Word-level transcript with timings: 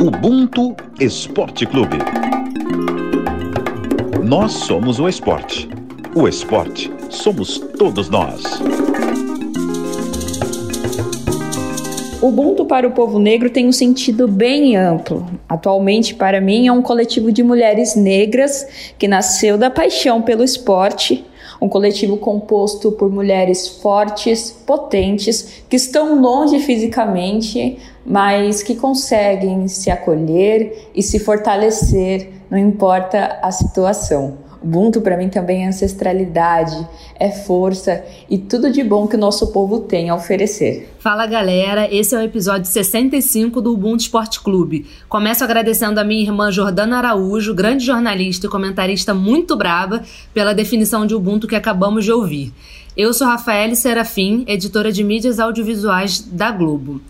Ubuntu 0.00 0.76
Esporte 1.00 1.66
Clube. 1.66 1.98
Nós 4.22 4.52
somos 4.52 5.00
o 5.00 5.08
esporte. 5.08 5.68
O 6.14 6.28
esporte 6.28 6.88
somos 7.10 7.58
todos 7.58 8.08
nós. 8.08 8.44
Ubuntu 12.22 12.64
para 12.64 12.86
o 12.86 12.92
povo 12.92 13.18
negro 13.18 13.50
tem 13.50 13.66
um 13.66 13.72
sentido 13.72 14.28
bem 14.28 14.76
amplo. 14.76 15.26
Atualmente, 15.48 16.14
para 16.14 16.40
mim, 16.40 16.68
é 16.68 16.72
um 16.72 16.80
coletivo 16.82 17.32
de 17.32 17.42
mulheres 17.42 17.96
negras 17.96 18.92
que 18.96 19.08
nasceu 19.08 19.58
da 19.58 19.68
paixão 19.68 20.22
pelo 20.22 20.44
esporte, 20.44 21.24
um 21.60 21.68
coletivo 21.68 22.16
composto 22.16 22.92
por 22.92 23.10
mulheres 23.10 23.68
fortes, 23.68 24.50
potentes, 24.50 25.62
que 25.68 25.76
estão 25.76 26.20
longe 26.20 26.60
fisicamente, 26.60 27.78
mas 28.04 28.62
que 28.62 28.74
conseguem 28.74 29.68
se 29.68 29.90
acolher 29.90 30.90
e 30.94 31.02
se 31.02 31.18
fortalecer, 31.18 32.32
não 32.50 32.58
importa 32.58 33.38
a 33.42 33.50
situação. 33.50 34.47
Ubuntu 34.68 35.00
para 35.00 35.16
mim 35.16 35.30
também 35.30 35.64
é 35.64 35.68
ancestralidade, 35.68 36.86
é 37.18 37.30
força 37.30 38.04
e 38.28 38.36
tudo 38.36 38.70
de 38.70 38.84
bom 38.84 39.06
que 39.06 39.16
o 39.16 39.18
nosso 39.18 39.50
povo 39.50 39.80
tem 39.80 40.10
a 40.10 40.14
oferecer. 40.14 40.94
Fala 40.98 41.26
galera, 41.26 41.88
esse 41.90 42.14
é 42.14 42.18
o 42.18 42.22
episódio 42.22 42.66
65 42.66 43.62
do 43.62 43.72
Ubuntu 43.72 44.02
Esporte 44.02 44.40
Clube. 44.40 44.84
Começo 45.08 45.42
agradecendo 45.42 45.98
a 45.98 46.04
minha 46.04 46.20
irmã 46.20 46.52
Jordana 46.52 46.98
Araújo, 46.98 47.54
grande 47.54 47.82
jornalista 47.82 48.46
e 48.46 48.50
comentarista 48.50 49.14
muito 49.14 49.56
braba, 49.56 50.02
pela 50.34 50.52
definição 50.52 51.06
de 51.06 51.14
Ubuntu 51.14 51.48
que 51.48 51.56
acabamos 51.56 52.04
de 52.04 52.12
ouvir. 52.12 52.52
Eu 52.94 53.14
sou 53.14 53.26
Rafaele 53.26 53.74
Serafim, 53.74 54.44
editora 54.46 54.92
de 54.92 55.02
mídias 55.02 55.40
audiovisuais 55.40 56.20
da 56.20 56.50
Globo. 56.50 57.00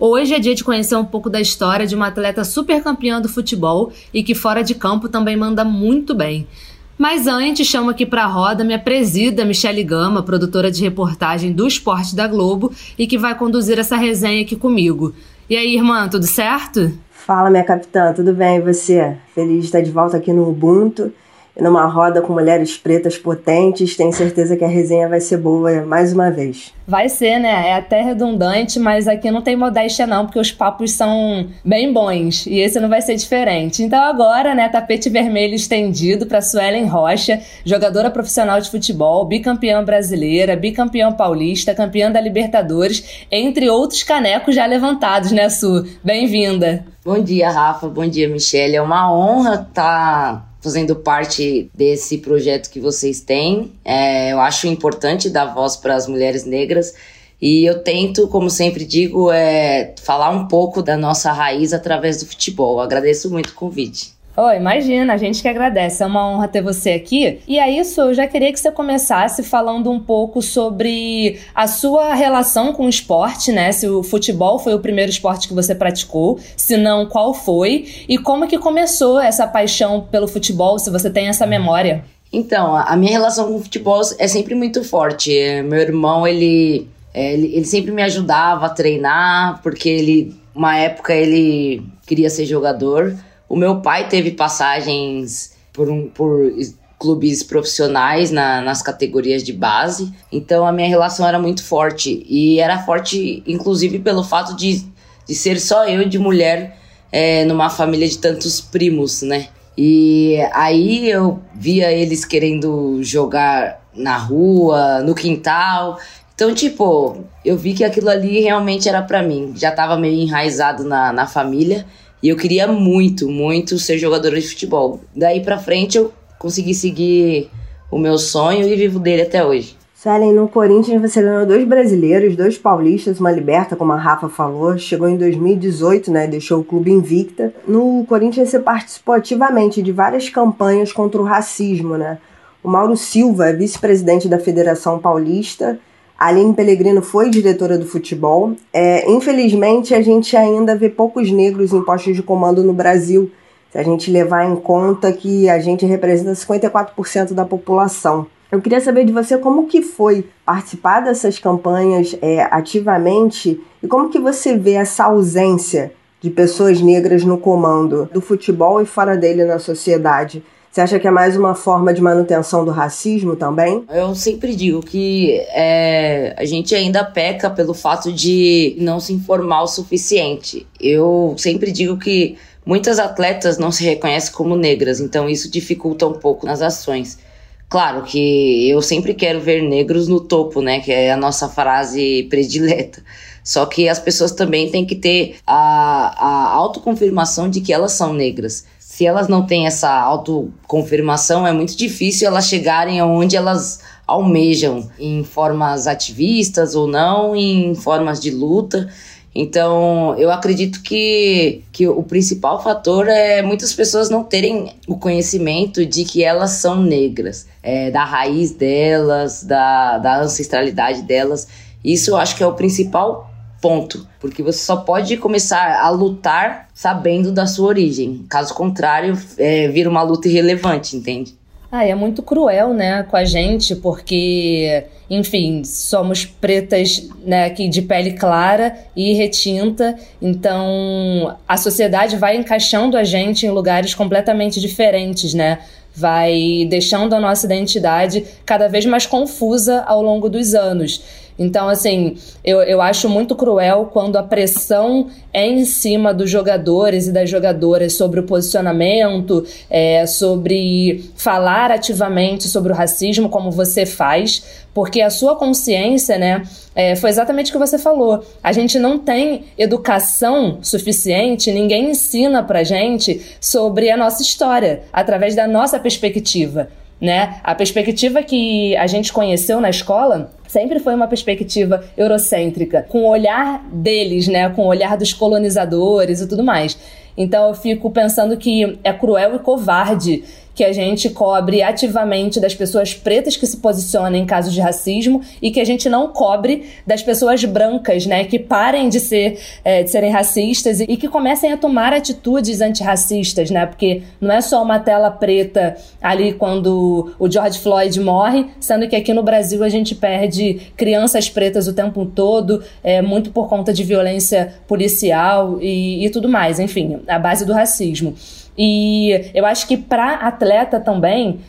Hoje 0.00 0.34
é 0.34 0.40
dia 0.40 0.56
de 0.56 0.64
conhecer 0.64 0.96
um 0.96 1.04
pouco 1.04 1.30
da 1.30 1.40
história 1.40 1.86
de 1.86 1.94
uma 1.94 2.08
atleta 2.08 2.42
super 2.42 2.82
campeã 2.82 3.20
do 3.20 3.28
futebol 3.28 3.92
e 4.12 4.24
que 4.24 4.34
fora 4.34 4.64
de 4.64 4.74
campo 4.74 5.08
também 5.08 5.36
manda 5.36 5.64
muito 5.64 6.12
bem. 6.12 6.48
Mas 6.96 7.26
antes, 7.26 7.66
chamo 7.66 7.90
aqui 7.90 8.06
para 8.06 8.24
a 8.24 8.28
roda 8.28 8.62
minha 8.62 8.78
presida 8.78 9.44
Michele 9.44 9.82
Gama, 9.82 10.22
produtora 10.22 10.70
de 10.70 10.82
reportagem 10.82 11.52
do 11.52 11.66
Esporte 11.66 12.14
da 12.14 12.28
Globo 12.28 12.72
e 12.96 13.06
que 13.06 13.18
vai 13.18 13.36
conduzir 13.36 13.78
essa 13.78 13.96
resenha 13.96 14.42
aqui 14.42 14.54
comigo. 14.54 15.12
E 15.50 15.56
aí, 15.56 15.74
irmã, 15.74 16.08
tudo 16.08 16.26
certo? 16.26 16.92
Fala, 17.10 17.50
minha 17.50 17.64
capitã, 17.64 18.12
tudo 18.12 18.32
bem 18.32 18.58
e 18.58 18.60
você? 18.60 19.16
Feliz 19.34 19.60
de 19.60 19.64
estar 19.66 19.80
de 19.80 19.90
volta 19.90 20.16
aqui 20.16 20.32
no 20.32 20.48
Ubuntu 20.48 21.12
numa 21.60 21.86
roda 21.86 22.20
com 22.20 22.32
mulheres 22.32 22.76
pretas 22.76 23.16
potentes. 23.16 23.96
Tenho 23.96 24.12
certeza 24.12 24.56
que 24.56 24.64
a 24.64 24.68
resenha 24.68 25.08
vai 25.08 25.20
ser 25.20 25.38
boa 25.38 25.82
mais 25.82 26.12
uma 26.12 26.30
vez. 26.30 26.72
Vai 26.86 27.08
ser, 27.08 27.38
né? 27.38 27.68
É 27.68 27.74
até 27.74 28.02
redundante, 28.02 28.78
mas 28.78 29.08
aqui 29.08 29.30
não 29.30 29.40
tem 29.40 29.56
modéstia 29.56 30.06
não, 30.06 30.26
porque 30.26 30.38
os 30.38 30.52
papos 30.52 30.92
são 30.92 31.46
bem 31.64 31.92
bons 31.92 32.46
e 32.46 32.58
esse 32.58 32.78
não 32.78 32.88
vai 32.88 33.00
ser 33.00 33.14
diferente. 33.16 33.82
Então 33.82 34.02
agora, 34.02 34.54
né, 34.54 34.68
tapete 34.68 35.08
vermelho 35.08 35.54
estendido 35.54 36.26
para 36.26 36.42
Suelen 36.42 36.86
Rocha, 36.86 37.40
jogadora 37.64 38.10
profissional 38.10 38.60
de 38.60 38.70
futebol, 38.70 39.24
bicampeã 39.24 39.82
brasileira, 39.82 40.56
bicampeã 40.56 41.10
paulista, 41.12 41.74
campeã 41.74 42.10
da 42.10 42.20
Libertadores, 42.20 43.26
entre 43.30 43.70
outros 43.70 44.02
canecos 44.02 44.54
já 44.54 44.66
levantados, 44.66 45.32
né, 45.32 45.48
Su? 45.48 45.86
Bem-vinda. 46.02 46.84
Bom 47.04 47.18
dia, 47.22 47.50
Rafa. 47.50 47.88
Bom 47.88 48.06
dia, 48.06 48.28
Michelle. 48.28 48.76
É 48.76 48.82
uma 48.82 49.12
honra 49.12 49.54
estar 49.54 49.66
tá 49.72 50.53
fazendo 50.64 50.96
parte 50.96 51.70
desse 51.74 52.16
projeto 52.16 52.70
que 52.70 52.80
vocês 52.80 53.20
têm. 53.20 53.70
É, 53.84 54.32
eu 54.32 54.40
acho 54.40 54.66
importante 54.66 55.28
dar 55.28 55.52
voz 55.52 55.76
para 55.76 55.94
as 55.94 56.08
mulheres 56.08 56.46
negras. 56.46 56.94
E 57.40 57.68
eu 57.68 57.80
tento, 57.82 58.26
como 58.28 58.48
sempre 58.48 58.86
digo, 58.86 59.30
é, 59.30 59.94
falar 60.02 60.30
um 60.30 60.48
pouco 60.48 60.82
da 60.82 60.96
nossa 60.96 61.30
raiz 61.32 61.74
através 61.74 62.18
do 62.20 62.26
futebol. 62.26 62.80
agradeço 62.80 63.30
muito 63.30 63.50
o 63.50 63.54
convite. 63.54 64.14
Oh, 64.36 64.50
imagina, 64.50 65.14
a 65.14 65.16
gente 65.16 65.40
que 65.40 65.48
agradece. 65.48 66.02
É 66.02 66.06
uma 66.06 66.28
honra 66.28 66.48
ter 66.48 66.60
você 66.60 66.90
aqui. 66.90 67.38
E 67.46 67.58
a 67.58 67.70
isso, 67.70 68.00
eu 68.00 68.14
já 68.14 68.26
queria 68.26 68.52
que 68.52 68.58
você 68.58 68.70
começasse 68.70 69.44
falando 69.44 69.90
um 69.90 70.00
pouco 70.00 70.42
sobre 70.42 71.38
a 71.54 71.68
sua 71.68 72.14
relação 72.14 72.72
com 72.72 72.86
o 72.86 72.88
esporte, 72.88 73.52
né? 73.52 73.70
Se 73.70 73.86
o 73.86 74.02
futebol 74.02 74.58
foi 74.58 74.74
o 74.74 74.80
primeiro 74.80 75.10
esporte 75.10 75.46
que 75.46 75.54
você 75.54 75.74
praticou, 75.74 76.40
se 76.56 76.76
não, 76.76 77.06
qual 77.06 77.32
foi? 77.32 77.86
E 78.08 78.18
como 78.18 78.48
que 78.48 78.58
começou 78.58 79.20
essa 79.20 79.46
paixão 79.46 80.00
pelo 80.10 80.26
futebol, 80.26 80.78
se 80.80 80.90
você 80.90 81.08
tem 81.08 81.28
essa 81.28 81.46
memória? 81.46 82.04
Então, 82.32 82.74
a 82.74 82.96
minha 82.96 83.12
relação 83.12 83.46
com 83.46 83.56
o 83.56 83.62
futebol 83.62 84.02
é 84.18 84.26
sempre 84.26 84.56
muito 84.56 84.82
forte. 84.82 85.30
Meu 85.62 85.78
irmão, 85.78 86.26
ele, 86.26 86.88
é, 87.12 87.34
ele, 87.34 87.54
ele 87.54 87.64
sempre 87.64 87.92
me 87.92 88.02
ajudava 88.02 88.66
a 88.66 88.70
treinar, 88.70 89.60
porque 89.62 89.88
ele, 89.88 90.34
uma 90.52 90.76
época, 90.76 91.14
ele 91.14 91.84
queria 92.04 92.28
ser 92.28 92.44
jogador. 92.44 93.16
O 93.48 93.56
meu 93.56 93.80
pai 93.80 94.08
teve 94.08 94.32
passagens 94.32 95.54
por, 95.72 95.88
um, 95.90 96.08
por 96.08 96.50
clubes 96.98 97.42
profissionais 97.42 98.30
na, 98.30 98.62
nas 98.62 98.80
categorias 98.80 99.42
de 99.42 99.52
base, 99.52 100.12
então 100.32 100.66
a 100.66 100.72
minha 100.72 100.88
relação 100.88 101.26
era 101.26 101.38
muito 101.38 101.62
forte. 101.62 102.24
E 102.28 102.58
era 102.60 102.78
forte, 102.78 103.42
inclusive, 103.46 103.98
pelo 103.98 104.24
fato 104.24 104.56
de, 104.56 104.84
de 105.26 105.34
ser 105.34 105.60
só 105.60 105.86
eu 105.86 106.08
de 106.08 106.18
mulher 106.18 106.78
é, 107.12 107.44
numa 107.44 107.68
família 107.68 108.08
de 108.08 108.18
tantos 108.18 108.60
primos, 108.60 109.22
né? 109.22 109.48
E 109.76 110.38
aí 110.52 111.10
eu 111.10 111.40
via 111.54 111.92
eles 111.92 112.24
querendo 112.24 113.02
jogar 113.02 113.84
na 113.94 114.16
rua, 114.16 115.00
no 115.00 115.14
quintal. 115.14 115.98
Então, 116.34 116.54
tipo, 116.54 117.24
eu 117.44 117.56
vi 117.56 117.74
que 117.74 117.84
aquilo 117.84 118.08
ali 118.08 118.40
realmente 118.40 118.88
era 118.88 119.02
para 119.02 119.22
mim. 119.22 119.52
Já 119.56 119.70
tava 119.70 119.96
meio 119.96 120.20
enraizado 120.20 120.84
na, 120.84 121.12
na 121.12 121.26
família. 121.26 121.86
E 122.24 122.30
eu 122.30 122.36
queria 122.36 122.66
muito, 122.66 123.28
muito 123.28 123.78
ser 123.78 123.98
jogadora 123.98 124.40
de 124.40 124.48
futebol. 124.48 124.98
Daí 125.14 125.42
pra 125.42 125.58
frente 125.58 125.98
eu 125.98 126.10
consegui 126.38 126.72
seguir 126.72 127.50
o 127.90 127.98
meu 127.98 128.16
sonho 128.16 128.66
e 128.66 128.74
vivo 128.74 128.98
dele 128.98 129.20
até 129.20 129.44
hoje. 129.44 129.76
Suelen, 129.94 130.32
no 130.32 130.48
Corinthians 130.48 131.02
você 131.02 131.20
ganhou 131.20 131.44
dois 131.44 131.68
brasileiros, 131.68 132.34
dois 132.34 132.56
paulistas, 132.56 133.20
uma 133.20 133.30
liberta, 133.30 133.76
como 133.76 133.92
a 133.92 133.98
Rafa 133.98 134.30
falou. 134.30 134.78
Chegou 134.78 135.06
em 135.06 135.18
2018, 135.18 136.10
né? 136.10 136.26
Deixou 136.26 136.60
o 136.60 136.64
clube 136.64 136.90
invicta. 136.90 137.52
No 137.68 138.06
Corinthians 138.08 138.48
você 138.48 138.58
participou 138.58 139.14
ativamente 139.14 139.82
de 139.82 139.92
várias 139.92 140.30
campanhas 140.30 140.94
contra 140.94 141.20
o 141.20 141.24
racismo, 141.24 141.98
né? 141.98 142.16
O 142.62 142.70
Mauro 142.70 142.96
Silva 142.96 143.50
é 143.50 143.52
vice-presidente 143.52 144.30
da 144.30 144.38
Federação 144.38 144.98
Paulista 144.98 145.78
a 146.18 146.28
Aline 146.28 146.54
Pellegrino 146.54 147.02
foi 147.02 147.28
diretora 147.28 147.76
do 147.76 147.86
futebol. 147.86 148.52
É, 148.72 149.10
infelizmente, 149.10 149.94
a 149.94 150.00
gente 150.00 150.36
ainda 150.36 150.76
vê 150.76 150.88
poucos 150.88 151.30
negros 151.30 151.72
em 151.72 151.82
postos 151.82 152.14
de 152.14 152.22
comando 152.22 152.62
no 152.62 152.72
Brasil, 152.72 153.30
se 153.70 153.78
a 153.78 153.82
gente 153.82 154.10
levar 154.10 154.44
em 154.44 154.56
conta 154.56 155.12
que 155.12 155.48
a 155.48 155.58
gente 155.58 155.84
representa 155.84 156.32
54% 156.32 157.32
da 157.32 157.44
população. 157.44 158.26
Eu 158.50 158.60
queria 158.60 158.80
saber 158.80 159.04
de 159.04 159.12
você 159.12 159.36
como 159.36 159.66
que 159.66 159.82
foi 159.82 160.28
participar 160.44 161.00
dessas 161.00 161.40
campanhas 161.40 162.16
é, 162.22 162.42
ativamente 162.42 163.60
e 163.82 163.88
como 163.88 164.10
que 164.10 164.18
você 164.20 164.56
vê 164.56 164.74
essa 164.74 165.06
ausência 165.06 165.92
de 166.20 166.30
pessoas 166.30 166.80
negras 166.80 167.24
no 167.24 167.36
comando 167.36 168.08
do 168.12 168.20
futebol 168.20 168.80
e 168.80 168.86
fora 168.86 169.16
dele 169.16 169.44
na 169.44 169.58
sociedade. 169.58 170.42
Você 170.74 170.80
acha 170.80 170.98
que 170.98 171.06
é 171.06 171.10
mais 171.12 171.36
uma 171.36 171.54
forma 171.54 171.94
de 171.94 172.02
manutenção 172.02 172.64
do 172.64 172.72
racismo 172.72 173.36
também? 173.36 173.84
Eu 173.88 174.12
sempre 174.16 174.56
digo 174.56 174.80
que 174.80 175.38
é, 175.50 176.34
a 176.36 176.44
gente 176.44 176.74
ainda 176.74 177.04
peca 177.04 177.48
pelo 177.48 177.72
fato 177.72 178.12
de 178.12 178.74
não 178.80 178.98
se 178.98 179.12
informar 179.12 179.62
o 179.62 179.68
suficiente. 179.68 180.66
Eu 180.80 181.36
sempre 181.38 181.70
digo 181.70 181.96
que 181.96 182.36
muitas 182.66 182.98
atletas 182.98 183.56
não 183.56 183.70
se 183.70 183.84
reconhecem 183.84 184.32
como 184.32 184.56
negras, 184.56 184.98
então 184.98 185.28
isso 185.30 185.48
dificulta 185.48 186.08
um 186.08 186.14
pouco 186.14 186.44
nas 186.44 186.60
ações. 186.60 187.20
Claro 187.68 188.02
que 188.02 188.68
eu 188.68 188.82
sempre 188.82 189.14
quero 189.14 189.40
ver 189.40 189.62
negros 189.62 190.08
no 190.08 190.18
topo, 190.18 190.60
né? 190.60 190.80
Que 190.80 190.90
é 190.90 191.12
a 191.12 191.16
nossa 191.16 191.48
frase 191.48 192.24
predileta. 192.28 193.00
Só 193.44 193.64
que 193.64 193.88
as 193.88 194.00
pessoas 194.00 194.32
também 194.32 194.68
têm 194.72 194.84
que 194.84 194.96
ter 194.96 195.36
a, 195.46 196.16
a 196.18 196.52
autoconfirmação 196.52 197.48
de 197.48 197.60
que 197.60 197.72
elas 197.72 197.92
são 197.92 198.12
negras 198.12 198.73
se 198.94 199.04
elas 199.04 199.26
não 199.26 199.44
têm 199.44 199.66
essa 199.66 199.90
autoconfirmação, 199.90 201.44
é 201.44 201.52
muito 201.52 201.76
difícil 201.76 202.28
elas 202.28 202.46
chegarem 202.46 203.00
aonde 203.00 203.36
elas 203.36 203.80
almejam, 204.06 204.88
em 204.96 205.24
formas 205.24 205.88
ativistas 205.88 206.76
ou 206.76 206.86
não, 206.86 207.34
em 207.34 207.74
formas 207.74 208.20
de 208.20 208.30
luta. 208.30 208.88
Então, 209.34 210.14
eu 210.16 210.30
acredito 210.30 210.80
que, 210.80 211.64
que 211.72 211.88
o 211.88 212.04
principal 212.04 212.62
fator 212.62 213.08
é 213.08 213.42
muitas 213.42 213.72
pessoas 213.72 214.08
não 214.08 214.22
terem 214.22 214.72
o 214.86 214.96
conhecimento 214.96 215.84
de 215.84 216.04
que 216.04 216.22
elas 216.22 216.52
são 216.52 216.80
negras, 216.80 217.48
é, 217.64 217.90
da 217.90 218.04
raiz 218.04 218.52
delas, 218.52 219.42
da, 219.42 219.98
da 219.98 220.20
ancestralidade 220.20 221.02
delas. 221.02 221.48
Isso 221.84 222.12
eu 222.12 222.16
acho 222.16 222.36
que 222.36 222.44
é 222.44 222.46
o 222.46 222.52
principal 222.52 223.33
Ponto. 223.64 224.06
Porque 224.20 224.42
você 224.42 224.58
só 224.58 224.76
pode 224.76 225.16
começar 225.16 225.80
a 225.80 225.88
lutar 225.88 226.68
sabendo 226.74 227.32
da 227.32 227.46
sua 227.46 227.68
origem. 227.68 228.26
Caso 228.28 228.52
contrário, 228.52 229.18
é, 229.38 229.68
vira 229.68 229.88
uma 229.88 230.02
luta 230.02 230.28
irrelevante, 230.28 230.94
entende? 230.94 231.34
Ah, 231.72 231.82
é 231.82 231.94
muito 231.94 232.22
cruel, 232.22 232.74
né, 232.74 233.04
com 233.04 233.16
a 233.16 233.24
gente, 233.24 233.74
porque, 233.74 234.84
enfim, 235.08 235.64
somos 235.64 236.26
pretas, 236.26 237.08
né, 237.24 237.46
aqui 237.46 237.66
de 237.66 237.80
pele 237.80 238.12
clara 238.12 238.76
e 238.94 239.14
retinta, 239.14 239.96
então 240.20 241.34
a 241.48 241.56
sociedade 241.56 242.18
vai 242.18 242.36
encaixando 242.36 242.98
a 242.98 243.02
gente 243.02 243.46
em 243.46 243.50
lugares 243.50 243.94
completamente 243.94 244.60
diferentes, 244.60 245.32
né? 245.32 245.60
Vai 245.96 246.66
deixando 246.68 247.14
a 247.14 247.20
nossa 247.20 247.46
identidade 247.46 248.24
cada 248.44 248.68
vez 248.68 248.84
mais 248.84 249.06
confusa 249.06 249.82
ao 249.86 250.02
longo 250.02 250.28
dos 250.28 250.54
anos. 250.54 251.02
Então, 251.38 251.68
assim, 251.68 252.16
eu, 252.44 252.62
eu 252.62 252.80
acho 252.80 253.08
muito 253.08 253.34
cruel 253.34 253.90
quando 253.92 254.16
a 254.16 254.22
pressão 254.22 255.08
é 255.32 255.46
em 255.46 255.64
cima 255.64 256.14
dos 256.14 256.30
jogadores 256.30 257.08
e 257.08 257.12
das 257.12 257.28
jogadoras 257.28 257.96
sobre 257.96 258.20
o 258.20 258.22
posicionamento, 258.22 259.44
é, 259.68 260.06
sobre 260.06 261.10
falar 261.16 261.72
ativamente 261.72 262.46
sobre 262.48 262.72
o 262.72 262.74
racismo, 262.74 263.28
como 263.28 263.50
você 263.50 263.84
faz, 263.84 264.64
porque 264.72 265.00
a 265.00 265.10
sua 265.10 265.34
consciência, 265.34 266.16
né, 266.18 266.42
é, 266.74 266.94
foi 266.94 267.10
exatamente 267.10 267.50
o 267.50 267.52
que 267.52 267.58
você 267.58 267.78
falou. 267.78 268.24
A 268.42 268.52
gente 268.52 268.78
não 268.78 268.98
tem 268.98 269.44
educação 269.58 270.58
suficiente, 270.62 271.50
ninguém 271.50 271.90
ensina 271.90 272.42
pra 272.44 272.62
gente 272.62 273.20
sobre 273.40 273.90
a 273.90 273.96
nossa 273.96 274.22
história, 274.22 274.82
através 274.92 275.34
da 275.34 275.48
nossa 275.48 275.80
perspectiva 275.80 276.68
né? 277.04 277.36
A 277.44 277.54
perspectiva 277.54 278.22
que 278.22 278.74
a 278.76 278.86
gente 278.86 279.12
conheceu 279.12 279.60
na 279.60 279.68
escola 279.68 280.32
sempre 280.48 280.80
foi 280.80 280.94
uma 280.94 281.06
perspectiva 281.06 281.84
eurocêntrica, 281.98 282.86
com 282.88 283.02
o 283.02 283.08
olhar 283.08 283.62
deles, 283.70 284.26
né? 284.26 284.48
Com 284.48 284.62
o 284.62 284.68
olhar 284.68 284.96
dos 284.96 285.12
colonizadores 285.12 286.22
e 286.22 286.26
tudo 286.26 286.42
mais. 286.42 286.78
Então 287.14 287.48
eu 287.48 287.54
fico 287.54 287.90
pensando 287.90 288.38
que 288.38 288.78
é 288.82 288.92
cruel 288.92 289.36
e 289.36 289.38
covarde 289.38 290.24
que 290.54 290.62
a 290.62 290.72
gente 290.72 291.10
cobre 291.10 291.62
ativamente 291.62 292.38
das 292.38 292.54
pessoas 292.54 292.94
pretas 292.94 293.36
que 293.36 293.46
se 293.46 293.56
posicionam 293.56 294.16
em 294.16 294.24
casos 294.24 294.52
de 294.52 294.60
racismo 294.60 295.20
e 295.42 295.50
que 295.50 295.60
a 295.60 295.64
gente 295.64 295.88
não 295.88 296.08
cobre 296.08 296.70
das 296.86 297.02
pessoas 297.02 297.44
brancas, 297.44 298.06
né, 298.06 298.24
que 298.24 298.38
parem 298.38 298.88
de 298.88 299.00
ser 299.00 299.38
é, 299.64 299.82
de 299.82 299.90
serem 299.90 300.10
racistas 300.10 300.80
e, 300.80 300.84
e 300.84 300.96
que 300.96 301.08
comecem 301.08 301.52
a 301.52 301.56
tomar 301.56 301.92
atitudes 301.92 302.60
antirracistas, 302.60 303.50
né, 303.50 303.66
porque 303.66 304.02
não 304.20 304.34
é 304.34 304.40
só 304.40 304.62
uma 304.62 304.78
tela 304.78 305.10
preta 305.10 305.76
ali 306.00 306.32
quando 306.32 307.14
o 307.18 307.30
George 307.30 307.58
Floyd 307.58 307.98
morre, 308.00 308.46
sendo 308.60 308.88
que 308.88 308.94
aqui 308.94 309.12
no 309.12 309.22
Brasil 309.22 309.64
a 309.64 309.68
gente 309.68 309.94
perde 309.94 310.72
crianças 310.76 311.28
pretas 311.28 311.66
o 311.66 311.72
tempo 311.72 312.06
todo, 312.06 312.62
é, 312.82 313.02
muito 313.02 313.30
por 313.30 313.48
conta 313.48 313.72
de 313.72 313.82
violência 313.82 314.54
policial 314.68 315.58
e, 315.60 316.04
e 316.04 316.10
tudo 316.10 316.28
mais, 316.28 316.60
enfim, 316.60 317.00
a 317.08 317.18
base 317.18 317.44
do 317.44 317.52
racismo. 317.52 318.14
E 318.56 319.30
eu 319.34 319.44
acho 319.44 319.66
que 319.66 319.76
para 319.76 320.14
atleta 320.14 320.78
também, 320.78 321.40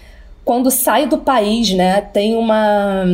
quando 0.44 0.72
sai 0.72 1.08
do 1.08 1.20
país, 1.20 1.74
né, 1.74 2.02
tem 2.02 2.36
uma 2.36 3.06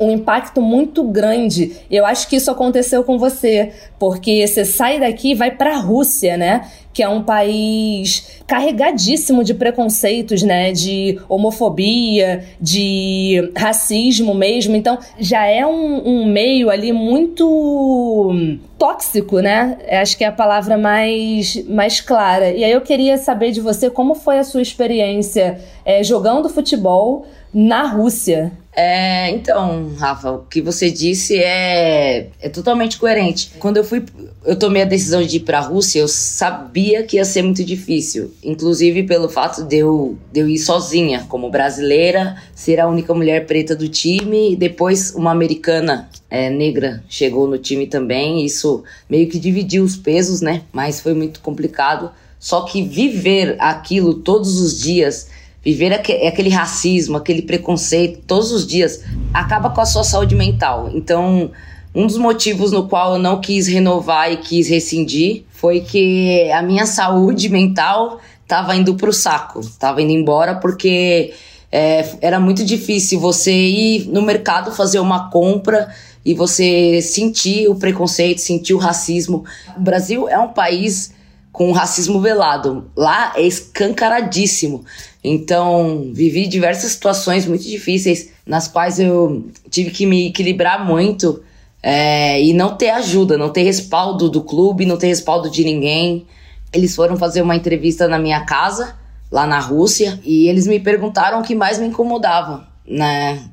um 0.00 0.10
impacto 0.10 0.60
muito 0.60 1.04
grande. 1.04 1.76
Eu 1.90 2.04
acho 2.04 2.28
que 2.28 2.36
isso 2.36 2.50
aconteceu 2.50 3.04
com 3.04 3.18
você, 3.18 3.72
porque 3.98 4.46
você 4.46 4.64
sai 4.64 5.00
daqui 5.00 5.30
e 5.30 5.34
vai 5.34 5.50
para 5.50 5.74
a 5.74 5.78
Rússia, 5.78 6.36
né? 6.36 6.68
Que 6.92 7.02
é 7.02 7.08
um 7.08 7.22
país 7.22 8.40
carregadíssimo 8.46 9.44
de 9.44 9.52
preconceitos, 9.52 10.42
né? 10.42 10.72
De 10.72 11.20
homofobia, 11.28 12.44
de 12.60 13.50
racismo 13.56 14.34
mesmo. 14.34 14.76
Então, 14.76 14.98
já 15.18 15.44
é 15.46 15.66
um, 15.66 16.08
um 16.08 16.26
meio 16.26 16.70
ali 16.70 16.92
muito 16.92 18.34
tóxico, 18.78 19.40
né? 19.40 19.78
Acho 19.90 20.16
que 20.16 20.24
é 20.24 20.28
a 20.28 20.32
palavra 20.32 20.76
mais, 20.76 21.62
mais 21.66 22.00
clara. 22.00 22.50
E 22.50 22.64
aí 22.64 22.72
eu 22.72 22.80
queria 22.80 23.18
saber 23.18 23.50
de 23.50 23.60
você 23.60 23.90
como 23.90 24.14
foi 24.14 24.38
a 24.38 24.44
sua 24.44 24.62
experiência 24.62 25.60
é, 25.84 26.02
jogando 26.02 26.48
futebol 26.48 27.26
na 27.52 27.84
Rússia. 27.84 28.52
É, 28.78 29.30
então, 29.30 29.94
Rafa, 29.96 30.32
o 30.32 30.38
que 30.40 30.60
você 30.60 30.90
disse 30.90 31.38
é, 31.38 32.28
é 32.38 32.48
totalmente 32.50 32.98
coerente. 32.98 33.52
Quando 33.58 33.78
eu 33.78 33.84
fui, 33.84 34.04
eu 34.44 34.54
tomei 34.54 34.82
a 34.82 34.84
decisão 34.84 35.22
de 35.22 35.38
ir 35.38 35.40
para 35.40 35.60
a 35.60 35.62
Rússia, 35.62 36.00
eu 36.00 36.08
sabia 36.08 37.02
que 37.02 37.16
ia 37.16 37.24
ser 37.24 37.40
muito 37.40 37.64
difícil, 37.64 38.34
inclusive 38.44 39.04
pelo 39.04 39.30
fato 39.30 39.64
de 39.64 39.78
eu, 39.78 40.18
de 40.30 40.40
eu 40.40 40.48
ir 40.48 40.58
sozinha, 40.58 41.24
como 41.26 41.48
brasileira, 41.48 42.36
ser 42.54 42.78
a 42.78 42.86
única 42.86 43.14
mulher 43.14 43.46
preta 43.46 43.74
do 43.74 43.88
time, 43.88 44.52
e 44.52 44.56
depois 44.56 45.14
uma 45.14 45.30
americana 45.30 46.10
é, 46.28 46.50
negra 46.50 47.02
chegou 47.08 47.48
no 47.48 47.56
time 47.56 47.86
também. 47.86 48.44
Isso 48.44 48.84
meio 49.08 49.26
que 49.26 49.38
dividiu 49.38 49.84
os 49.84 49.96
pesos, 49.96 50.42
né? 50.42 50.64
Mas 50.70 51.00
foi 51.00 51.14
muito 51.14 51.40
complicado. 51.40 52.10
Só 52.38 52.60
que 52.60 52.82
viver 52.82 53.56
aquilo 53.58 54.12
todos 54.12 54.60
os 54.60 54.78
dias 54.78 55.28
Viver 55.66 55.92
aquele 55.92 56.48
racismo, 56.48 57.16
aquele 57.16 57.42
preconceito 57.42 58.20
todos 58.24 58.52
os 58.52 58.64
dias 58.64 59.02
acaba 59.34 59.68
com 59.68 59.80
a 59.80 59.84
sua 59.84 60.04
saúde 60.04 60.36
mental. 60.36 60.88
Então, 60.94 61.50
um 61.92 62.06
dos 62.06 62.16
motivos 62.16 62.70
no 62.70 62.86
qual 62.86 63.14
eu 63.14 63.18
não 63.18 63.40
quis 63.40 63.66
renovar 63.66 64.30
e 64.30 64.36
quis 64.36 64.68
rescindir 64.68 65.42
foi 65.50 65.80
que 65.80 66.48
a 66.52 66.62
minha 66.62 66.86
saúde 66.86 67.48
mental 67.48 68.20
estava 68.44 68.76
indo 68.76 68.94
para 68.94 69.10
o 69.10 69.12
saco, 69.12 69.58
estava 69.58 70.00
indo 70.00 70.12
embora 70.12 70.54
porque 70.54 71.34
é, 71.72 72.10
era 72.20 72.38
muito 72.38 72.64
difícil 72.64 73.18
você 73.18 73.50
ir 73.50 74.06
no 74.06 74.22
mercado 74.22 74.70
fazer 74.70 75.00
uma 75.00 75.30
compra 75.30 75.92
e 76.24 76.32
você 76.32 77.02
sentir 77.02 77.68
o 77.68 77.74
preconceito, 77.74 78.40
sentir 78.40 78.72
o 78.72 78.78
racismo. 78.78 79.44
O 79.76 79.80
Brasil 79.80 80.28
é 80.28 80.38
um 80.38 80.52
país 80.52 81.15
com 81.56 81.72
racismo 81.72 82.20
velado. 82.20 82.90
Lá 82.94 83.32
é 83.34 83.40
escancaradíssimo. 83.40 84.84
Então, 85.24 86.10
vivi 86.12 86.46
diversas 86.46 86.92
situações 86.92 87.46
muito 87.46 87.64
difíceis 87.64 88.28
nas 88.44 88.68
quais 88.68 89.00
eu 89.00 89.46
tive 89.70 89.90
que 89.90 90.04
me 90.04 90.28
equilibrar 90.28 90.84
muito 90.84 91.42
é, 91.82 92.42
e 92.42 92.52
não 92.52 92.76
ter 92.76 92.90
ajuda, 92.90 93.38
não 93.38 93.48
ter 93.48 93.62
respaldo 93.62 94.28
do 94.28 94.42
clube, 94.42 94.84
não 94.84 94.98
ter 94.98 95.06
respaldo 95.06 95.48
de 95.48 95.64
ninguém. 95.64 96.26
Eles 96.74 96.94
foram 96.94 97.16
fazer 97.16 97.40
uma 97.40 97.56
entrevista 97.56 98.06
na 98.06 98.18
minha 98.18 98.44
casa, 98.44 98.94
lá 99.32 99.46
na 99.46 99.58
Rússia, 99.58 100.20
e 100.22 100.48
eles 100.48 100.66
me 100.66 100.78
perguntaram 100.78 101.40
o 101.40 101.42
que 101.42 101.54
mais 101.54 101.78
me 101.78 101.86
incomodava, 101.86 102.68
né? 102.86 103.48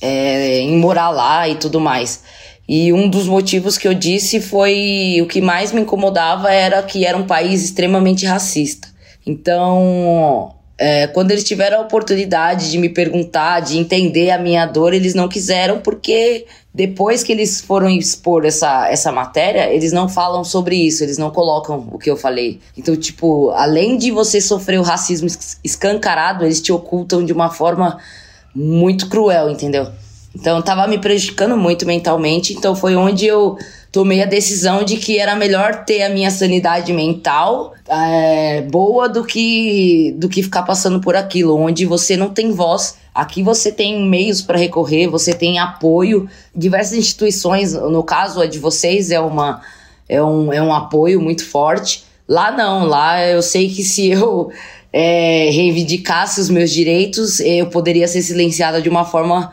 É, 0.00 0.60
em 0.60 0.78
morar 0.78 1.10
lá 1.10 1.46
e 1.46 1.56
tudo 1.56 1.78
mais. 1.78 2.22
E 2.68 2.92
um 2.92 3.08
dos 3.08 3.26
motivos 3.26 3.76
que 3.76 3.86
eu 3.86 3.94
disse 3.94 4.40
foi 4.40 5.18
o 5.22 5.26
que 5.26 5.40
mais 5.40 5.72
me 5.72 5.82
incomodava 5.82 6.50
era 6.50 6.82
que 6.82 7.04
era 7.04 7.16
um 7.16 7.26
país 7.26 7.62
extremamente 7.62 8.24
racista. 8.24 8.88
Então, 9.26 10.54
é, 10.76 11.06
quando 11.06 11.30
eles 11.30 11.44
tiveram 11.44 11.78
a 11.78 11.82
oportunidade 11.82 12.70
de 12.70 12.78
me 12.78 12.88
perguntar, 12.88 13.60
de 13.60 13.78
entender 13.78 14.30
a 14.30 14.38
minha 14.38 14.66
dor, 14.66 14.92
eles 14.92 15.14
não 15.14 15.28
quiseram, 15.28 15.80
porque 15.80 16.46
depois 16.72 17.22
que 17.22 17.32
eles 17.32 17.60
foram 17.60 17.88
expor 17.88 18.44
essa, 18.44 18.88
essa 18.88 19.12
matéria, 19.12 19.72
eles 19.72 19.92
não 19.92 20.08
falam 20.08 20.42
sobre 20.42 20.74
isso, 20.76 21.04
eles 21.04 21.16
não 21.16 21.30
colocam 21.30 21.88
o 21.92 21.98
que 21.98 22.10
eu 22.10 22.16
falei. 22.16 22.60
Então, 22.76 22.96
tipo, 22.96 23.50
além 23.50 23.96
de 23.96 24.10
você 24.10 24.40
sofrer 24.40 24.80
o 24.80 24.82
racismo 24.82 25.28
escancarado, 25.62 26.44
eles 26.44 26.60
te 26.60 26.72
ocultam 26.72 27.24
de 27.24 27.32
uma 27.32 27.50
forma 27.50 27.98
muito 28.54 29.08
cruel, 29.08 29.50
entendeu? 29.50 29.92
Então 30.34 30.60
tava 30.60 30.86
me 30.86 30.98
prejudicando 30.98 31.56
muito 31.56 31.86
mentalmente, 31.86 32.52
então 32.52 32.74
foi 32.74 32.96
onde 32.96 33.26
eu 33.26 33.56
tomei 33.92 34.22
a 34.22 34.26
decisão 34.26 34.82
de 34.82 34.96
que 34.96 35.18
era 35.18 35.36
melhor 35.36 35.84
ter 35.84 36.02
a 36.02 36.08
minha 36.08 36.30
sanidade 36.30 36.92
mental 36.92 37.72
é, 37.88 38.62
boa 38.62 39.08
do 39.08 39.24
que 39.24 40.14
do 40.18 40.28
que 40.28 40.42
ficar 40.42 40.62
passando 40.62 41.00
por 41.00 41.14
aquilo, 41.14 41.56
onde 41.56 41.86
você 41.86 42.16
não 42.16 42.30
tem 42.30 42.50
voz. 42.50 42.96
Aqui 43.14 43.42
você 43.42 43.70
tem 43.70 44.04
meios 44.08 44.42
para 44.42 44.58
recorrer, 44.58 45.06
você 45.06 45.32
tem 45.32 45.60
apoio, 45.60 46.28
diversas 46.54 46.98
instituições, 46.98 47.72
no 47.72 48.02
caso 48.02 48.40
a 48.40 48.46
de 48.46 48.58
vocês 48.58 49.12
é 49.12 49.20
uma 49.20 49.62
é 50.08 50.22
um, 50.22 50.52
é 50.52 50.60
um 50.60 50.74
apoio 50.74 51.20
muito 51.20 51.46
forte. 51.46 52.04
Lá 52.28 52.50
não, 52.50 52.84
lá 52.84 53.24
eu 53.24 53.42
sei 53.42 53.68
que 53.68 53.84
se 53.84 54.08
eu 54.08 54.50
é, 54.92 55.50
reivindicasse 55.50 56.40
os 56.40 56.48
meus 56.48 56.70
direitos, 56.70 57.38
eu 57.40 57.66
poderia 57.66 58.08
ser 58.08 58.22
silenciada 58.22 58.82
de 58.82 58.88
uma 58.88 59.04
forma 59.04 59.52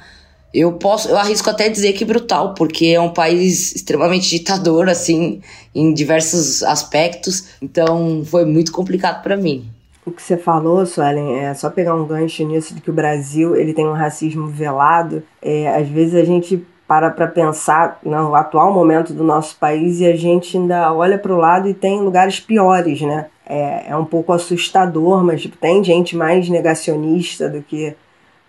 eu 0.53 0.74
posso, 0.74 1.10
eu 1.10 1.17
arrisco 1.17 1.50
até 1.50 1.70
dizer 1.70 1.93
que 1.93 2.03
brutal, 2.03 2.53
porque 2.53 2.88
é 2.88 3.00
um 3.00 3.13
país 3.13 3.74
extremamente 3.75 4.29
ditador, 4.29 4.89
assim, 4.89 5.41
em 5.74 5.93
diversos 5.93 6.62
aspectos. 6.63 7.50
Então, 7.62 8.24
foi 8.25 8.46
muito 8.46 8.72
complicado 8.72 9.24
para 9.24 9.38
mim. 9.38 9.70
O 10.05 10.12
que 10.12 10.22
você 10.22 10.36
falou, 10.36 10.86
Suelen, 10.86 11.39
é 11.39 11.53
só 11.53 11.70
pegar 11.70 11.96
um 11.96 12.05
gancho 12.05 12.46
nisso 12.46 12.74
de 12.74 12.81
que 12.81 12.89
o 12.89 12.93
Brasil 12.93 13.55
ele 13.55 13.74
tem 13.74 13.88
um 13.88 13.93
racismo 13.93 14.48
velado. 14.48 15.24
É, 15.41 15.70
às 15.70 15.88
vezes 15.88 16.15
a 16.15 16.24
gente 16.24 16.65
para 16.88 17.10
para 17.10 17.27
pensar 17.27 18.00
no 18.03 18.36
atual 18.36 18.74
momento 18.74 19.13
do 19.13 19.24
nosso 19.24 19.55
país 19.58 20.01
e 20.01 20.05
a 20.05 20.13
gente 20.13 20.58
ainda 20.58 20.91
olha 20.91 21.17
para 21.17 21.34
o 21.34 21.38
lado 21.38 21.70
e 21.70 21.74
tem 21.74 22.01
lugares 22.01 22.38
piores, 22.41 23.00
né? 23.01 23.27
É, 23.46 23.91
é 23.91 23.96
um 23.96 24.03
pouco 24.03 24.34
assustador, 24.34 25.24
mas 25.24 25.41
tipo, 25.41 25.55
tem 25.55 25.81
gente 25.81 26.17
mais 26.17 26.50
negacionista 26.50 27.48
do 27.48 27.62
que 27.62 27.96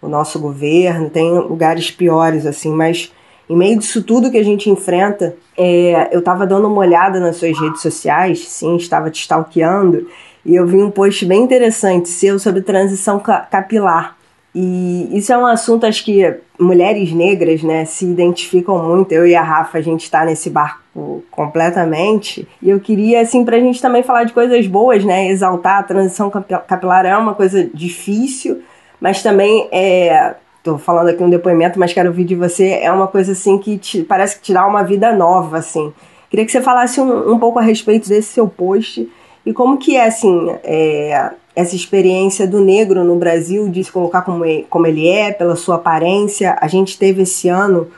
o 0.03 0.09
nosso 0.09 0.39
governo, 0.39 1.09
tem 1.09 1.31
lugares 1.39 1.91
piores, 1.91 2.45
assim, 2.45 2.73
mas 2.75 3.13
em 3.49 3.57
meio 3.57 3.79
disso 3.79 4.03
tudo 4.03 4.31
que 4.31 4.39
a 4.39 4.43
gente 4.43 4.69
enfrenta, 4.69 5.37
é, 5.57 6.09
eu 6.13 6.19
estava 6.19 6.47
dando 6.47 6.67
uma 6.67 6.79
olhada 6.79 7.21
nas 7.21 7.37
suas 7.37 7.59
redes 7.59 7.81
sociais, 7.81 8.47
sim, 8.49 8.77
estava 8.77 9.11
te 9.11 9.21
stalkeando, 9.21 10.09
e 10.45 10.57
eu 10.57 10.67
vi 10.67 10.77
um 10.83 10.91
post 10.91 11.25
bem 11.25 11.43
interessante 11.43 12.09
seu 12.09 12.39
sobre 12.39 12.63
transição 12.63 13.21
capilar. 13.21 14.17
E 14.55 15.09
isso 15.17 15.33
é 15.33 15.39
um 15.39 15.47
assunto, 15.47 15.87
acho 15.87 16.05
que 16.05 16.35
mulheres 16.59 17.13
negras, 17.13 17.63
né, 17.63 17.85
se 17.85 18.05
identificam 18.05 18.83
muito. 18.83 19.13
Eu 19.13 19.27
e 19.27 19.35
a 19.35 19.43
Rafa, 19.43 19.79
a 19.79 19.81
gente 19.81 20.03
está 20.03 20.25
nesse 20.25 20.51
barco 20.51 21.25
completamente. 21.31 22.47
E 22.61 22.69
eu 22.69 22.79
queria, 22.79 23.23
assim, 23.23 23.45
para 23.45 23.57
a 23.57 23.61
gente 23.61 23.81
também 23.81 24.03
falar 24.03 24.25
de 24.25 24.33
coisas 24.35 24.67
boas, 24.67 25.05
né, 25.05 25.29
exaltar 25.29 25.79
a 25.79 25.83
transição 25.83 26.31
capilar 26.31 27.07
é 27.07 27.17
uma 27.17 27.35
coisa 27.35 27.69
difícil, 27.73 28.63
mas 29.03 29.21
também 29.21 29.69
é. 29.73 30.37
Tô 30.63 30.79
falando 30.79 31.09
aqui 31.09 31.21
um 31.21 31.29
depoimento, 31.29 31.77
mas 31.77 31.93
quero 31.93 32.09
ouvir 32.09 32.25
de 32.25 32.37
você. 32.37 32.79
É 32.81 32.93
uma 32.93 33.09
coisa, 33.09 33.33
assim, 33.33 33.59
que 33.59 33.77
te, 33.77 34.05
parece 34.05 34.37
que 34.37 34.43
te 34.43 34.53
dá 34.53 34.65
uma 34.65 34.85
vida 34.85 35.13
nova, 35.13 35.59
assim. 35.59 35.93
Queria 36.31 36.47
que 36.47 36.53
você 36.53 36.63
falasse 36.63 37.01
um, 37.01 37.33
um 37.33 37.37
pouco 37.37 37.59
a 37.59 37.63
respeito 37.63 38.09
desse 38.09 38.29
seu 38.29 38.47
post 38.47 39.11
e 39.45 39.53
como 39.53 39.77
que 39.77 39.97
é, 39.97 40.07
assim, 40.07 40.55
é, 40.63 41.33
essa 41.57 41.75
experiência 41.75 42.47
do 42.47 42.61
negro 42.61 43.03
no 43.03 43.17
Brasil, 43.17 43.69
de 43.69 43.83
se 43.83 43.91
colocar 43.91 44.23
como, 44.23 44.45
como 44.71 44.87
ele 44.87 45.09
é, 45.09 45.33
pela 45.33 45.57
sua 45.57 45.75
aparência. 45.75 46.57
A 46.61 46.69
gente 46.69 46.97
teve 46.97 47.23
esse 47.23 47.49
ano 47.49 47.89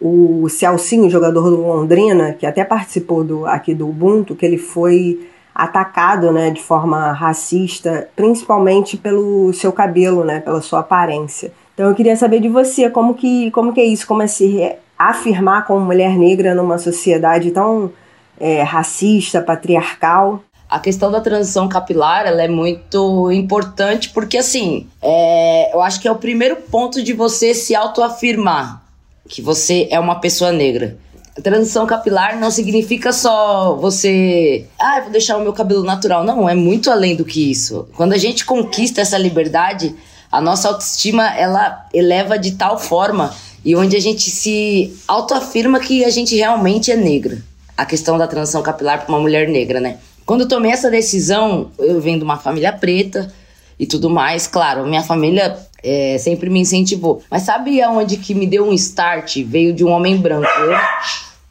o 0.00 0.48
Celcinho, 0.48 1.10
jogador 1.10 1.50
do 1.50 1.60
Londrina, 1.60 2.32
que 2.32 2.46
até 2.46 2.64
participou 2.64 3.22
do, 3.22 3.44
aqui 3.44 3.74
do 3.74 3.86
Ubuntu, 3.86 4.34
que 4.34 4.46
ele 4.46 4.58
foi 4.58 5.28
atacado 5.54 6.32
né, 6.32 6.50
de 6.50 6.62
forma 6.62 7.12
racista, 7.12 8.08
principalmente 8.16 8.96
pelo 8.96 9.52
seu 9.52 9.72
cabelo, 9.72 10.24
né, 10.24 10.40
pela 10.40 10.60
sua 10.60 10.80
aparência. 10.80 11.52
Então 11.74 11.88
eu 11.88 11.94
queria 11.94 12.16
saber 12.16 12.40
de 12.40 12.48
você 12.48 12.90
como 12.90 13.14
que, 13.14 13.50
como 13.50 13.72
que 13.72 13.80
é 13.80 13.84
isso, 13.84 14.06
como 14.06 14.22
é 14.22 14.26
se 14.26 14.74
afirmar 14.98 15.66
como 15.66 15.84
mulher 15.84 16.16
negra 16.16 16.54
numa 16.54 16.78
sociedade 16.78 17.50
tão 17.50 17.92
é, 18.38 18.62
racista, 18.62 19.40
patriarcal 19.40 20.42
a 20.68 20.80
questão 20.80 21.10
da 21.10 21.20
transição 21.20 21.68
capilar 21.68 22.26
ela 22.26 22.42
é 22.42 22.48
muito 22.48 23.30
importante 23.30 24.10
porque 24.10 24.38
assim 24.38 24.88
é, 25.00 25.72
eu 25.74 25.80
acho 25.82 26.00
que 26.00 26.08
é 26.08 26.10
o 26.10 26.16
primeiro 26.16 26.56
ponto 26.56 27.02
de 27.02 27.12
você 27.12 27.54
se 27.54 27.76
autoafirmar 27.76 28.84
que 29.28 29.40
você 29.40 29.88
é 29.90 29.98
uma 29.98 30.20
pessoa 30.20 30.52
negra. 30.52 30.98
Transição 31.42 31.84
capilar 31.84 32.38
não 32.38 32.50
significa 32.50 33.12
só 33.12 33.74
você, 33.74 34.66
ah, 34.78 35.00
vou 35.00 35.10
deixar 35.10 35.36
o 35.36 35.42
meu 35.42 35.52
cabelo 35.52 35.82
natural. 35.82 36.22
Não, 36.22 36.48
é 36.48 36.54
muito 36.54 36.90
além 36.90 37.16
do 37.16 37.24
que 37.24 37.50
isso. 37.50 37.88
Quando 37.96 38.12
a 38.12 38.18
gente 38.18 38.44
conquista 38.44 39.00
essa 39.00 39.18
liberdade, 39.18 39.94
a 40.30 40.40
nossa 40.40 40.68
autoestima 40.68 41.36
ela 41.36 41.86
eleva 41.92 42.38
de 42.38 42.52
tal 42.52 42.78
forma 42.78 43.34
e 43.64 43.74
onde 43.74 43.96
a 43.96 44.00
gente 44.00 44.30
se 44.30 44.94
autoafirma 45.08 45.80
que 45.80 46.04
a 46.04 46.10
gente 46.10 46.36
realmente 46.36 46.92
é 46.92 46.96
negra. 46.96 47.38
A 47.76 47.84
questão 47.84 48.16
da 48.16 48.28
transição 48.28 48.62
capilar 48.62 49.00
para 49.00 49.08
uma 49.08 49.20
mulher 49.20 49.48
negra, 49.48 49.80
né? 49.80 49.98
Quando 50.24 50.42
eu 50.42 50.48
tomei 50.48 50.70
essa 50.70 50.90
decisão, 50.90 51.70
eu 51.78 52.00
venho 52.00 52.18
de 52.18 52.24
uma 52.24 52.36
família 52.36 52.72
preta 52.72 53.32
e 53.78 53.86
tudo 53.86 54.08
mais, 54.08 54.46
claro, 54.46 54.86
minha 54.86 55.02
família 55.02 55.58
é, 55.82 56.16
sempre 56.18 56.48
me 56.48 56.60
incentivou. 56.60 57.22
Mas 57.30 57.42
sabe 57.42 57.82
aonde 57.82 58.16
que 58.16 58.34
me 58.34 58.46
deu 58.46 58.66
um 58.66 58.72
start? 58.72 59.36
Veio 59.44 59.72
de 59.72 59.84
um 59.84 59.90
homem 59.90 60.16
branco. 60.16 60.48
Eu, 60.58 60.72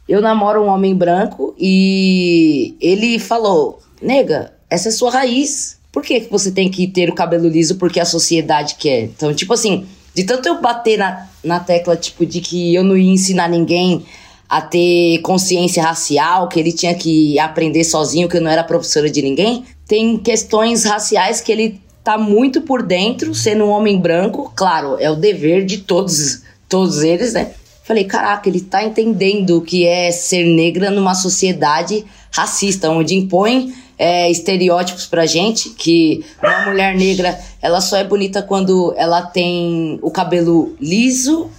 eu 0.08 0.20
namoro 0.20 0.62
um 0.62 0.68
homem 0.68 0.94
branco 0.94 1.54
e 1.58 2.74
ele 2.80 3.18
falou: 3.18 3.80
Nega, 4.00 4.52
essa 4.68 4.88
é 4.88 4.92
sua 4.92 5.10
raiz. 5.10 5.78
Por 5.90 6.02
que, 6.02 6.20
que 6.20 6.30
você 6.30 6.50
tem 6.50 6.70
que 6.70 6.86
ter 6.86 7.08
o 7.08 7.14
cabelo 7.14 7.48
liso 7.48 7.76
porque 7.76 8.00
a 8.00 8.04
sociedade 8.04 8.74
quer? 8.74 9.04
Então, 9.04 9.32
tipo 9.32 9.54
assim, 9.54 9.86
de 10.14 10.24
tanto 10.24 10.48
eu 10.48 10.60
bater 10.60 10.98
na, 10.98 11.28
na 11.42 11.60
tecla, 11.60 11.96
tipo, 11.96 12.26
de 12.26 12.40
que 12.40 12.74
eu 12.74 12.82
não 12.82 12.96
ia 12.96 13.12
ensinar 13.12 13.48
ninguém 13.48 14.04
a 14.48 14.60
ter 14.60 15.18
consciência 15.22 15.82
racial, 15.82 16.48
que 16.48 16.58
ele 16.60 16.72
tinha 16.72 16.94
que 16.94 17.38
aprender 17.38 17.84
sozinho, 17.84 18.28
que 18.28 18.36
eu 18.36 18.40
não 18.40 18.50
era 18.50 18.62
professora 18.62 19.08
de 19.08 19.22
ninguém. 19.22 19.64
Tem 19.86 20.16
questões 20.18 20.84
raciais 20.84 21.40
que 21.40 21.50
ele 21.50 21.80
tá 22.02 22.18
muito 22.18 22.60
por 22.60 22.82
dentro, 22.82 23.34
sendo 23.34 23.64
um 23.64 23.70
homem 23.70 23.98
branco, 23.98 24.52
claro, 24.54 24.96
é 25.00 25.10
o 25.10 25.16
dever 25.16 25.64
de 25.64 25.78
todos, 25.78 26.42
todos 26.68 27.02
eles, 27.02 27.32
né? 27.32 27.52
Falei, 27.84 28.04
caraca, 28.04 28.48
ele 28.48 28.60
tá 28.60 28.82
entendendo 28.82 29.58
o 29.58 29.62
que 29.62 29.86
é 29.86 30.10
ser 30.10 30.44
negra 30.44 30.90
numa 30.90 31.14
sociedade 31.14 32.04
racista, 32.32 32.90
onde 32.90 33.14
impõe 33.14 33.72
é, 33.98 34.30
estereótipos 34.30 35.06
pra 35.06 35.26
gente, 35.26 35.70
que 35.70 36.24
uma 36.42 36.64
mulher 36.64 36.96
negra, 36.96 37.38
ela 37.62 37.80
só 37.80 37.96
é 37.96 38.04
bonita 38.04 38.42
quando 38.42 38.92
ela 38.96 39.22
tem 39.22 39.98
o 40.02 40.10
cabelo 40.10 40.74
liso, 40.80 41.50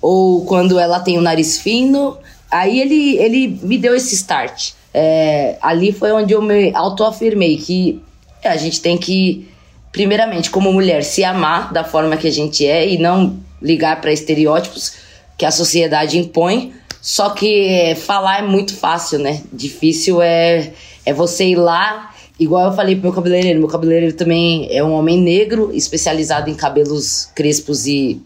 ou 0.00 0.44
quando 0.44 0.78
ela 0.78 1.00
tem 1.00 1.18
o 1.18 1.20
nariz 1.20 1.58
fino, 1.58 2.16
Aí 2.50 2.80
ele, 2.80 3.16
ele 3.18 3.60
me 3.62 3.78
deu 3.78 3.94
esse 3.94 4.14
start. 4.14 4.72
É, 4.92 5.56
ali 5.62 5.92
foi 5.92 6.10
onde 6.10 6.32
eu 6.32 6.42
me 6.42 6.74
autoafirmei 6.74 7.56
que 7.56 8.02
a 8.44 8.56
gente 8.56 8.80
tem 8.80 8.98
que, 8.98 9.48
primeiramente, 9.92 10.50
como 10.50 10.72
mulher, 10.72 11.04
se 11.04 11.22
amar 11.22 11.72
da 11.72 11.84
forma 11.84 12.16
que 12.16 12.26
a 12.26 12.32
gente 12.32 12.66
é 12.66 12.88
e 12.88 12.98
não 12.98 13.38
ligar 13.62 14.00
para 14.00 14.12
estereótipos 14.12 14.94
que 15.40 15.46
a 15.46 15.50
sociedade 15.50 16.18
impõe. 16.18 16.74
Só 17.00 17.30
que 17.30 17.94
falar 18.04 18.40
é 18.40 18.42
muito 18.42 18.76
fácil, 18.76 19.18
né? 19.18 19.40
Difícil 19.50 20.20
é, 20.20 20.74
é 21.06 21.14
você 21.14 21.46
ir 21.46 21.56
lá. 21.56 22.14
Igual 22.38 22.66
eu 22.66 22.72
falei 22.76 22.94
pro 22.94 23.04
meu 23.04 23.12
cabeleireiro, 23.14 23.58
meu 23.58 23.68
cabeleireiro 23.68 24.14
também 24.14 24.68
é 24.70 24.84
um 24.84 24.92
homem 24.92 25.18
negro, 25.18 25.70
especializado 25.72 26.50
em 26.50 26.54
cabelos 26.54 27.30
crespos 27.34 27.86
e 27.86 28.20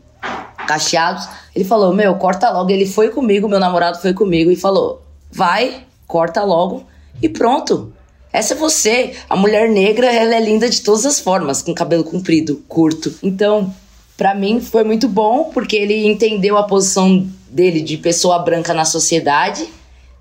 cacheados. 0.67 1.29
Ele 1.55 1.65
falou: 1.65 1.95
Meu, 1.95 2.17
corta 2.17 2.51
logo. 2.51 2.69
Ele 2.69 2.85
foi 2.85 3.11
comigo, 3.11 3.49
meu 3.49 3.61
namorado 3.61 4.01
foi 4.01 4.13
comigo 4.13 4.51
e 4.51 4.57
falou: 4.57 5.01
Vai, 5.31 5.85
corta 6.09 6.43
logo 6.43 6.85
e 7.23 7.29
pronto. 7.29 7.93
Essa 8.33 8.55
é 8.55 8.57
você. 8.57 9.15
A 9.31 9.37
mulher 9.37 9.69
negra, 9.69 10.13
ela 10.13 10.35
é 10.35 10.41
linda 10.41 10.69
de 10.69 10.81
todas 10.81 11.07
as 11.07 11.21
formas, 11.21 11.63
com 11.63 11.73
cabelo 11.73 12.03
comprido, 12.03 12.61
curto. 12.67 13.15
Então, 13.23 13.73
para 14.17 14.35
mim 14.35 14.61
foi 14.61 14.85
muito 14.85 15.09
bom, 15.09 15.51
porque 15.53 15.77
ele 15.77 16.07
entendeu 16.07 16.57
a 16.57 16.65
posição 16.65 17.27
dele 17.49 17.81
de 17.81 17.97
pessoa 17.97 18.39
branca 18.39 18.73
na 18.73 18.85
sociedade. 18.85 19.67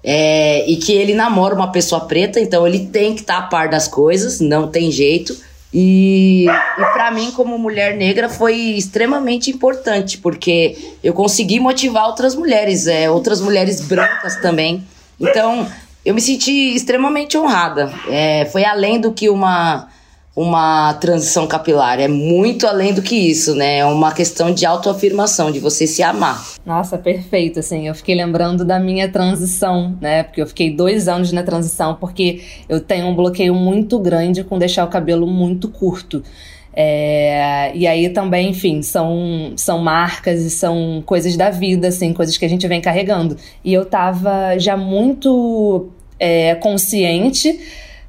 É, 0.06 0.70
e 0.70 0.76
que 0.76 0.92
ele 0.92 1.14
namora 1.14 1.56
uma 1.56 1.72
pessoa 1.72 2.02
preta, 2.02 2.38
então 2.38 2.68
ele 2.68 2.88
tem 2.88 3.16
que 3.16 3.22
estar 3.22 3.40
tá 3.40 3.46
a 3.46 3.48
par 3.48 3.70
das 3.70 3.88
coisas, 3.88 4.42
não 4.42 4.68
tem 4.68 4.92
jeito. 4.92 5.34
E, 5.74 6.46
e 6.46 6.86
para 6.92 7.10
mim, 7.10 7.32
como 7.32 7.58
mulher 7.58 7.96
negra, 7.96 8.28
foi 8.30 8.54
extremamente 8.54 9.50
importante, 9.50 10.18
porque 10.18 10.78
eu 11.04 11.14
consegui 11.14 11.60
motivar 11.60 12.06
outras 12.06 12.36
mulheres, 12.36 12.86
é, 12.86 13.10
outras 13.10 13.40
mulheres 13.40 13.80
brancas 13.80 14.36
também. 14.36 14.84
Então, 15.20 15.66
eu 16.06 16.14
me 16.14 16.22
senti 16.22 16.76
extremamente 16.76 17.38
honrada. 17.38 17.92
É, 18.10 18.46
foi 18.52 18.66
além 18.66 19.00
do 19.00 19.14
que 19.14 19.30
uma 19.30 19.88
uma 20.36 20.94
transição 20.96 21.46
capilar. 21.46 22.00
É 22.00 22.08
muito 22.08 22.66
além 22.66 22.94
do 22.94 23.02
que 23.02 23.16
isso, 23.16 23.54
né? 23.56 23.80
É 23.80 23.86
uma 23.86 24.12
questão 24.12 24.52
de 24.52 24.66
autoafirmação, 24.66 25.52
de 25.52 25.60
você 25.60 25.86
se 25.86 26.02
amar. 26.02 26.44
Nossa, 26.66 26.98
perfeito. 26.98 27.60
Assim, 27.60 27.88
eu 27.88 27.94
fiquei 27.94 28.16
lembrando 28.16 28.66
da 28.66 28.80
minha 28.80 29.08
transição, 29.08 29.96
né? 30.02 30.24
Porque 30.24 30.42
eu 30.42 30.48
fiquei 30.48 30.72
dois 30.76 31.08
anos 31.08 31.32
na 31.32 31.44
transição, 31.44 31.96
porque 31.96 32.42
eu 32.68 32.80
tenho 32.80 33.08
um 33.08 33.16
bloqueio 33.16 33.54
muito 33.54 34.00
grande 34.00 34.44
com 34.44 34.58
deixar 34.58 34.86
o 34.86 34.90
cabelo 34.90 35.28
muito 35.28 35.70
curto. 35.70 36.24
É, 36.76 37.72
e 37.76 37.86
aí 37.86 38.10
também, 38.10 38.50
enfim, 38.50 38.82
são, 38.82 39.54
são 39.56 39.78
marcas 39.78 40.42
e 40.42 40.50
são 40.50 41.04
coisas 41.06 41.38
da 41.38 41.52
vida, 41.52 41.90
assim, 41.90 42.12
coisas 42.12 42.36
que 42.36 42.46
a 42.46 42.50
gente 42.50 42.68
vem 42.68 42.82
carregando. 42.82 43.38
E 43.64 43.72
eu 43.72 43.86
tava 43.86 44.58
já 44.58 44.76
muito 44.76 45.90
é, 46.20 46.56
consciente 46.56 47.60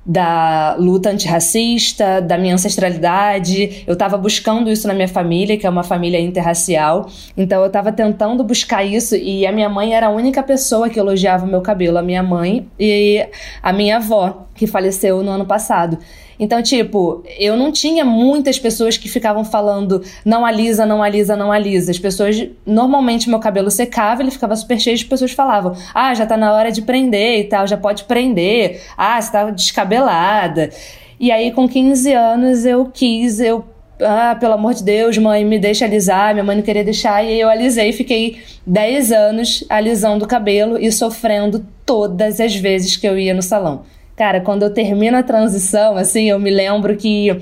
da 0.04 0.76
luta 0.78 1.10
antirracista, 1.10 2.20
da 2.20 2.36
minha 2.36 2.54
ancestralidade. 2.54 3.84
Eu 3.86 3.94
estava 3.94 4.18
buscando 4.18 4.70
isso 4.70 4.86
na 4.86 4.94
minha 4.94 5.08
família, 5.08 5.56
que 5.56 5.66
é 5.66 5.70
uma 5.70 5.82
família 5.82 6.20
interracial. 6.20 7.08
Então 7.36 7.60
eu 7.60 7.68
estava 7.68 7.90
tentando 7.90 8.44
buscar 8.44 8.84
isso 8.84 9.16
e 9.16 9.46
a 9.46 9.52
minha 9.52 9.68
mãe 9.68 9.94
era 9.94 10.08
a 10.08 10.10
única 10.10 10.42
pessoa 10.42 10.90
que 10.90 10.98
elogiava 10.98 11.46
o 11.46 11.48
meu 11.48 11.62
cabelo, 11.62 11.98
a 11.98 12.02
minha 12.02 12.22
mãe 12.22 12.68
e 12.78 13.26
a 13.62 13.72
minha 13.72 13.96
avó, 13.96 14.46
que 14.54 14.66
faleceu 14.66 15.22
no 15.22 15.30
ano 15.30 15.46
passado. 15.46 15.98
Então, 16.38 16.62
tipo, 16.62 17.22
eu 17.38 17.56
não 17.56 17.70
tinha 17.70 18.04
muitas 18.04 18.58
pessoas 18.58 18.96
que 18.96 19.08
ficavam 19.08 19.44
falando 19.44 20.02
não 20.24 20.44
alisa, 20.44 20.84
não 20.84 21.02
alisa, 21.02 21.36
não 21.36 21.52
alisa. 21.52 21.90
As 21.90 21.98
pessoas, 21.98 22.46
normalmente 22.66 23.28
meu 23.28 23.38
cabelo 23.38 23.70
secava, 23.70 24.22
ele 24.22 24.30
ficava 24.30 24.56
super 24.56 24.78
cheio, 24.78 24.94
as 24.94 25.04
pessoas 25.04 25.32
falavam: 25.32 25.74
"Ah, 25.94 26.14
já 26.14 26.26
tá 26.26 26.36
na 26.36 26.52
hora 26.52 26.70
de 26.72 26.82
prender 26.82 27.40
e 27.40 27.44
tal, 27.44 27.66
já 27.66 27.76
pode 27.76 28.04
prender. 28.04 28.82
Ah, 28.96 29.20
você 29.20 29.32
tá 29.32 29.50
descabelada". 29.50 30.70
E 31.18 31.30
aí 31.30 31.52
com 31.52 31.68
15 31.68 32.12
anos 32.12 32.64
eu 32.66 32.86
quis, 32.86 33.40
eu 33.40 33.64
ah, 34.00 34.36
pelo 34.38 34.54
amor 34.54 34.74
de 34.74 34.82
Deus, 34.82 35.16
mãe, 35.18 35.44
me 35.44 35.58
deixa 35.58 35.84
alisar. 35.84 36.34
Minha 36.34 36.44
mãe 36.44 36.56
não 36.56 36.62
queria 36.62 36.84
deixar. 36.84 37.22
E 37.24 37.40
eu 37.40 37.48
alisei. 37.48 37.92
Fiquei 37.92 38.42
10 38.66 39.12
anos 39.12 39.64
alisando 39.68 40.24
o 40.24 40.28
cabelo 40.28 40.78
e 40.78 40.90
sofrendo 40.90 41.64
todas 41.86 42.40
as 42.40 42.54
vezes 42.54 42.96
que 42.96 43.06
eu 43.06 43.18
ia 43.18 43.34
no 43.34 43.42
salão. 43.42 43.84
Cara, 44.16 44.40
quando 44.40 44.62
eu 44.62 44.70
termino 44.70 45.16
a 45.16 45.22
transição, 45.22 45.96
assim, 45.96 46.30
eu 46.30 46.38
me 46.38 46.50
lembro 46.50 46.96
que 46.96 47.36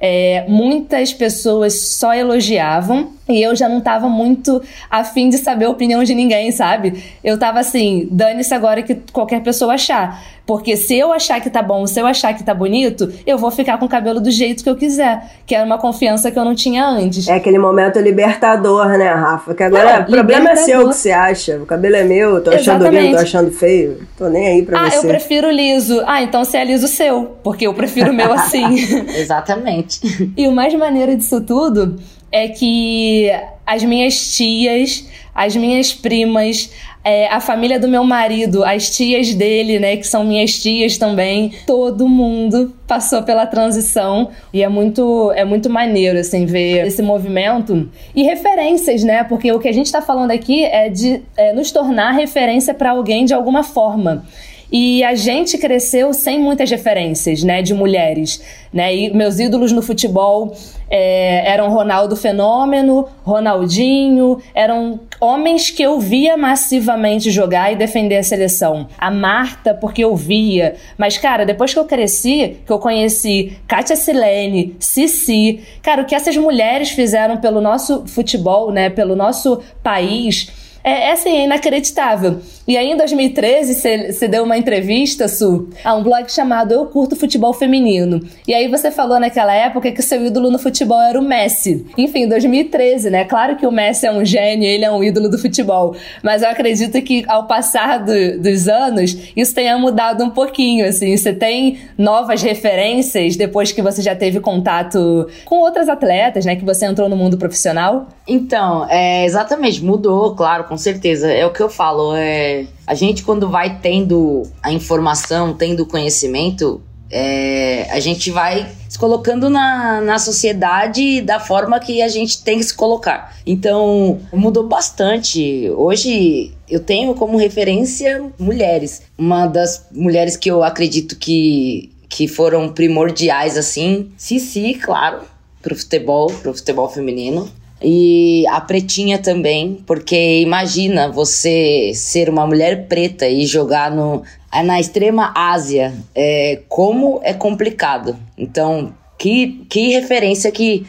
é, 0.00 0.44
muitas 0.48 1.12
pessoas 1.12 1.74
só 1.74 2.14
elogiavam 2.14 3.12
E 3.28 3.42
eu 3.42 3.56
já 3.56 3.68
não 3.68 3.80
tava 3.80 4.08
muito 4.08 4.62
afim 4.90 5.30
de 5.30 5.38
saber 5.38 5.64
a 5.64 5.70
opinião 5.70 6.04
de 6.04 6.14
ninguém, 6.14 6.52
sabe? 6.52 7.02
Eu 7.22 7.38
tava 7.38 7.60
assim, 7.60 8.06
dane-se 8.10 8.52
agora 8.52 8.82
que 8.82 8.96
qualquer 9.12 9.42
pessoa 9.42 9.74
achar. 9.74 10.22
Porque 10.46 10.76
se 10.76 10.94
eu 10.94 11.10
achar 11.10 11.40
que 11.40 11.48
tá 11.48 11.62
bom, 11.62 11.86
se 11.86 11.98
eu 11.98 12.06
achar 12.06 12.34
que 12.34 12.44
tá 12.44 12.52
bonito, 12.52 13.10
eu 13.26 13.38
vou 13.38 13.50
ficar 13.50 13.78
com 13.78 13.86
o 13.86 13.88
cabelo 13.88 14.20
do 14.20 14.30
jeito 14.30 14.62
que 14.62 14.68
eu 14.68 14.76
quiser. 14.76 15.24
Que 15.46 15.54
era 15.54 15.64
uma 15.64 15.78
confiança 15.78 16.30
que 16.30 16.38
eu 16.38 16.44
não 16.44 16.54
tinha 16.54 16.86
antes. 16.86 17.26
É 17.28 17.34
aquele 17.34 17.58
momento 17.58 17.98
libertador, 17.98 18.88
né, 18.88 19.08
Rafa? 19.08 19.54
Que 19.54 19.62
agora 19.62 20.02
o 20.02 20.10
problema 20.10 20.50
é 20.50 20.56
seu 20.56 20.82
o 20.82 20.88
que 20.90 20.96
você 20.96 21.12
acha. 21.12 21.56
O 21.56 21.64
cabelo 21.64 21.96
é 21.96 22.04
meu, 22.04 22.42
tô 22.42 22.50
achando 22.50 22.82
Exatamente. 22.82 23.02
lindo, 23.02 23.16
tô 23.16 23.22
achando 23.22 23.50
feio. 23.52 24.06
Tô 24.18 24.28
nem 24.28 24.46
aí 24.46 24.62
pra 24.62 24.80
ah, 24.80 24.90
você. 24.90 24.96
Ah, 24.96 24.98
eu 24.98 25.08
prefiro 25.08 25.50
liso. 25.50 26.02
Ah, 26.06 26.22
então 26.22 26.44
você 26.44 26.58
é 26.58 26.64
liso 26.64 26.88
seu. 26.88 27.38
Porque 27.42 27.66
eu 27.66 27.72
prefiro 27.72 28.10
o 28.10 28.14
meu 28.14 28.30
assim. 28.30 28.74
Exatamente. 29.16 30.30
E 30.36 30.46
o 30.46 30.52
mais 30.52 30.74
maneiro 30.74 31.16
disso 31.16 31.40
tudo 31.40 31.96
é 32.30 32.48
que 32.48 33.30
as 33.66 33.82
minhas 33.82 34.34
tias, 34.36 35.08
as 35.34 35.56
minhas 35.56 35.92
primas, 35.92 36.70
é, 37.04 37.28
a 37.28 37.38
família 37.38 37.78
do 37.78 37.86
meu 37.86 38.02
marido, 38.02 38.64
as 38.64 38.88
tias 38.88 39.34
dele, 39.34 39.78
né, 39.78 39.96
que 39.96 40.06
são 40.06 40.24
minhas 40.24 40.58
tias 40.58 40.96
também, 40.96 41.52
todo 41.66 42.08
mundo 42.08 42.74
passou 42.86 43.22
pela 43.22 43.46
transição 43.46 44.30
e 44.52 44.62
é 44.62 44.68
muito 44.68 45.30
é 45.32 45.44
muito 45.44 45.68
maneiro 45.68 46.18
assim 46.18 46.46
ver 46.46 46.86
esse 46.86 47.02
movimento 47.02 47.90
e 48.14 48.22
referências, 48.22 49.02
né? 49.04 49.24
Porque 49.24 49.52
o 49.52 49.58
que 49.58 49.68
a 49.68 49.72
gente 49.72 49.86
está 49.86 50.00
falando 50.00 50.30
aqui 50.30 50.64
é 50.64 50.88
de 50.88 51.22
é, 51.36 51.52
nos 51.52 51.70
tornar 51.70 52.12
referência 52.12 52.72
para 52.72 52.90
alguém 52.90 53.24
de 53.24 53.34
alguma 53.34 53.62
forma. 53.62 54.24
E 54.70 55.04
a 55.04 55.14
gente 55.14 55.58
cresceu 55.58 56.12
sem 56.12 56.38
muitas 56.40 56.70
referências, 56.70 57.42
né, 57.42 57.62
de 57.62 57.74
mulheres, 57.74 58.42
né? 58.72 58.94
E 58.94 59.14
meus 59.14 59.38
ídolos 59.38 59.70
no 59.70 59.82
futebol 59.82 60.54
é, 60.90 61.50
eram 61.50 61.70
Ronaldo 61.70 62.16
Fenômeno, 62.16 63.08
Ronaldinho, 63.22 64.38
eram 64.54 65.00
homens 65.20 65.70
que 65.70 65.82
eu 65.82 65.98
via 66.00 66.36
massivamente 66.36 67.30
jogar 67.30 67.72
e 67.72 67.76
defender 67.76 68.16
a 68.16 68.22
seleção. 68.22 68.88
A 68.98 69.10
Marta, 69.10 69.74
porque 69.74 70.04
eu 70.04 70.14
via. 70.16 70.74
Mas, 70.98 71.16
cara, 71.18 71.44
depois 71.44 71.72
que 71.72 71.78
eu 71.78 71.84
cresci, 71.84 72.58
que 72.66 72.72
eu 72.72 72.78
conheci 72.78 73.56
Kátia 73.66 73.96
Silene, 73.96 74.76
Cici, 74.78 75.60
cara, 75.82 76.02
o 76.02 76.04
que 76.04 76.14
essas 76.14 76.36
mulheres 76.36 76.90
fizeram 76.90 77.36
pelo 77.36 77.60
nosso 77.60 78.06
futebol, 78.06 78.70
né, 78.70 78.90
pelo 78.90 79.16
nosso 79.16 79.60
país 79.82 80.73
é, 80.84 81.08
é 81.08 81.12
assim, 81.12 81.30
é 81.30 81.44
inacreditável. 81.46 82.40
E 82.68 82.78
aí, 82.78 82.90
em 82.90 82.96
2013, 82.96 83.74
você 84.12 84.28
deu 84.28 84.44
uma 84.44 84.56
entrevista, 84.56 85.28
Su, 85.28 85.68
a 85.82 85.94
um 85.94 86.02
blog 86.02 86.30
chamado 86.30 86.72
Eu 86.72 86.86
Curto 86.86 87.14
Futebol 87.14 87.52
Feminino. 87.52 88.20
E 88.46 88.54
aí 88.54 88.68
você 88.68 88.90
falou 88.90 89.20
naquela 89.20 89.52
época 89.54 89.90
que 89.92 90.00
o 90.00 90.02
seu 90.02 90.24
ídolo 90.24 90.50
no 90.50 90.58
futebol 90.58 91.00
era 91.00 91.18
o 91.18 91.22
Messi. 91.22 91.86
Enfim, 91.96 92.26
2013, 92.26 93.10
né? 93.10 93.24
Claro 93.24 93.56
que 93.56 93.66
o 93.66 93.70
Messi 93.70 94.06
é 94.06 94.12
um 94.12 94.24
gênio, 94.24 94.66
ele 94.66 94.84
é 94.84 94.90
um 94.90 95.04
ídolo 95.04 95.28
do 95.28 95.38
futebol. 95.38 95.94
Mas 96.22 96.42
eu 96.42 96.48
acredito 96.48 97.00
que 97.02 97.24
ao 97.28 97.46
passar 97.46 97.98
do, 97.98 98.40
dos 98.40 98.66
anos, 98.66 99.14
isso 99.36 99.54
tenha 99.54 99.76
mudado 99.76 100.24
um 100.24 100.30
pouquinho, 100.30 100.86
assim. 100.86 101.14
Você 101.16 101.34
tem 101.34 101.78
novas 101.98 102.42
referências 102.42 103.36
depois 103.36 103.72
que 103.72 103.82
você 103.82 104.00
já 104.00 104.14
teve 104.14 104.40
contato 104.40 105.28
com 105.44 105.56
outras 105.56 105.88
atletas, 105.88 106.46
né? 106.46 106.56
Que 106.56 106.64
você 106.64 106.86
entrou 106.86 107.10
no 107.10 107.16
mundo 107.16 107.36
profissional? 107.36 108.08
Então, 108.26 108.86
é, 108.88 109.26
exatamente, 109.26 109.84
mudou, 109.84 110.34
claro, 110.34 110.64
com 110.74 110.78
certeza. 110.78 111.30
É 111.30 111.46
o 111.46 111.52
que 111.52 111.62
eu 111.62 111.70
falo, 111.70 112.16
é 112.16 112.66
a 112.84 112.94
gente 112.94 113.22
quando 113.22 113.48
vai 113.48 113.78
tendo 113.78 114.42
a 114.60 114.72
informação, 114.72 115.54
tendo 115.54 115.86
conhecimento, 115.86 116.82
é, 117.08 117.86
a 117.92 118.00
gente 118.00 118.32
vai 118.32 118.68
se 118.88 118.98
colocando 118.98 119.48
na, 119.48 120.00
na 120.00 120.18
sociedade 120.18 121.20
da 121.20 121.38
forma 121.38 121.78
que 121.78 122.02
a 122.02 122.08
gente 122.08 122.42
tem 122.42 122.58
que 122.58 122.64
se 122.64 122.74
colocar. 122.74 123.36
Então, 123.46 124.20
mudou 124.32 124.66
bastante. 124.66 125.70
Hoje 125.76 126.52
eu 126.68 126.80
tenho 126.80 127.14
como 127.14 127.38
referência 127.38 128.24
mulheres. 128.36 129.02
Uma 129.16 129.46
das 129.46 129.86
mulheres 129.92 130.36
que 130.36 130.50
eu 130.50 130.64
acredito 130.64 131.14
que, 131.14 131.92
que 132.08 132.26
foram 132.26 132.72
primordiais, 132.72 133.56
assim, 133.56 134.10
Cici, 134.16 134.74
claro, 134.74 135.20
pro 135.62 135.76
futebol, 135.76 136.26
pro 136.42 136.52
futebol 136.52 136.88
feminino. 136.88 137.48
E 137.86 138.46
a 138.48 138.62
pretinha 138.62 139.18
também, 139.18 139.78
porque 139.86 140.40
imagina 140.40 141.10
você 141.10 141.92
ser 141.94 142.30
uma 142.30 142.46
mulher 142.46 142.88
preta 142.88 143.28
e 143.28 143.44
jogar 143.44 143.90
no, 143.90 144.22
na 144.64 144.80
extrema 144.80 145.32
Ásia, 145.36 145.94
é, 146.14 146.62
como 146.66 147.20
é 147.22 147.34
complicado. 147.34 148.16
Então, 148.38 148.94
que, 149.18 149.66
que 149.68 149.90
referência 149.90 150.50
que, 150.50 150.86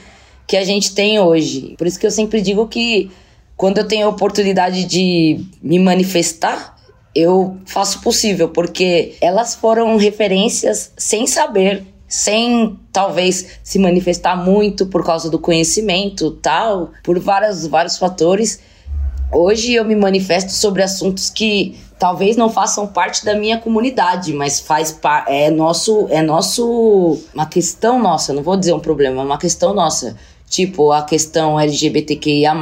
que 0.48 0.56
a 0.56 0.64
gente 0.64 0.96
tem 0.96 1.20
hoje. 1.20 1.76
Por 1.78 1.86
isso 1.86 2.00
que 2.00 2.08
eu 2.08 2.12
sempre 2.12 2.42
digo 2.42 2.66
que 2.68 3.12
quando 3.58 3.80
eu 3.80 3.88
tenho 3.88 4.08
a 4.08 4.10
oportunidade 4.10 4.86
de 4.86 5.44
me 5.62 5.80
manifestar, 5.80 6.78
eu 7.14 7.58
faço 7.66 8.00
o 8.00 8.02
possível, 8.02 8.50
porque 8.50 9.16
elas 9.20 9.54
foram 9.54 9.98
referências 9.98 10.94
sem 10.98 11.28
saber 11.28 11.84
sem 12.08 12.80
talvez 12.92 13.60
se 13.64 13.80
manifestar 13.80 14.36
muito 14.36 14.86
por 14.86 15.04
causa 15.04 15.30
do 15.30 15.40
conhecimento, 15.40 16.32
tal, 16.32 16.92
por 17.04 17.20
vários, 17.20 17.66
vários 17.66 17.98
fatores. 17.98 18.60
Hoje 19.32 19.74
eu 19.74 19.84
me 19.84 19.96
manifesto 19.96 20.52
sobre 20.52 20.84
assuntos 20.84 21.30
que 21.30 21.78
talvez 21.98 22.38
não 22.38 22.50
façam 22.50 22.88
parte 22.88 23.26
da 23.26 23.36
minha 23.36 23.58
comunidade, 23.58 24.34
mas 24.34 24.60
faz 24.60 24.98
é 25.28 25.50
nosso 25.50 26.08
é 26.10 26.22
nosso 26.22 27.20
uma 27.34 27.46
questão 27.46 28.00
nossa, 28.00 28.34
não 28.34 28.44
vou 28.44 28.56
dizer 28.56 28.74
um 28.74 28.80
problema, 28.80 29.22
é 29.22 29.26
uma 29.26 29.38
questão 29.38 29.74
nossa, 29.74 30.16
tipo 30.48 30.92
a 30.92 31.02
questão 31.04 31.60
LGBTQIA+. 31.60 32.54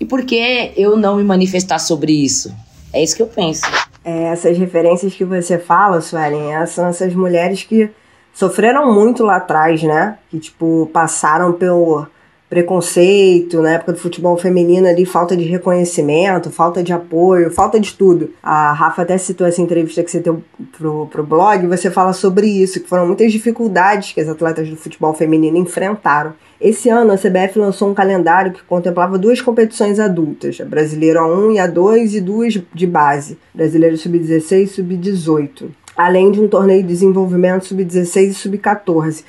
E 0.00 0.04
por 0.04 0.24
que 0.24 0.72
eu 0.76 0.96
não 0.96 1.16
me 1.16 1.24
manifestar 1.24 1.78
sobre 1.78 2.12
isso? 2.12 2.54
É 2.92 3.02
isso 3.02 3.16
que 3.16 3.22
eu 3.22 3.26
penso. 3.26 3.62
É, 4.04 4.24
essas 4.32 4.56
referências 4.56 5.14
que 5.14 5.24
você 5.24 5.58
fala, 5.58 6.00
Suelen, 6.00 6.66
são 6.66 6.86
essas 6.86 7.12
mulheres 7.14 7.64
que 7.64 7.90
sofreram 8.38 8.94
muito 8.94 9.24
lá 9.24 9.38
atrás, 9.38 9.82
né? 9.82 10.16
Que, 10.30 10.38
tipo, 10.38 10.88
passaram 10.92 11.52
pelo 11.52 12.06
preconceito 12.48 13.60
na 13.60 13.72
época 13.72 13.92
do 13.92 13.98
futebol 13.98 14.36
feminino 14.38 14.86
ali, 14.86 15.04
falta 15.04 15.36
de 15.36 15.42
reconhecimento, 15.42 16.48
falta 16.48 16.80
de 16.80 16.92
apoio, 16.92 17.50
falta 17.50 17.80
de 17.80 17.92
tudo. 17.92 18.32
A 18.40 18.72
Rafa 18.72 19.02
até 19.02 19.18
citou 19.18 19.44
essa 19.44 19.60
entrevista 19.60 20.04
que 20.04 20.10
você 20.10 20.20
deu 20.20 20.40
pro, 20.78 21.06
pro 21.08 21.26
blog, 21.26 21.66
você 21.66 21.90
fala 21.90 22.12
sobre 22.12 22.46
isso, 22.46 22.80
que 22.80 22.88
foram 22.88 23.08
muitas 23.08 23.32
dificuldades 23.32 24.12
que 24.12 24.20
as 24.20 24.28
atletas 24.28 24.70
do 24.70 24.76
futebol 24.76 25.12
feminino 25.12 25.58
enfrentaram. 25.58 26.32
Esse 26.60 26.88
ano 26.88 27.12
a 27.12 27.18
CBF 27.18 27.58
lançou 27.58 27.90
um 27.90 27.94
calendário 27.94 28.52
que 28.52 28.62
contemplava 28.62 29.18
duas 29.18 29.40
competições 29.40 29.98
adultas, 29.98 30.60
a 30.60 30.64
Brasileiro 30.64 31.18
A1 31.18 31.54
e 31.54 31.56
A2 31.56 32.14
e 32.14 32.20
duas 32.20 32.54
de 32.72 32.86
base, 32.86 33.36
Brasileiro 33.52 33.96
Sub-16 33.98 34.62
e 34.62 34.66
Sub-18 34.68 35.70
além 35.98 36.30
de 36.30 36.40
um 36.40 36.46
torneio 36.46 36.80
de 36.80 36.88
desenvolvimento 36.88 37.66
sub-16 37.66 38.28
e 38.28 38.34
sub-14. 38.34 39.24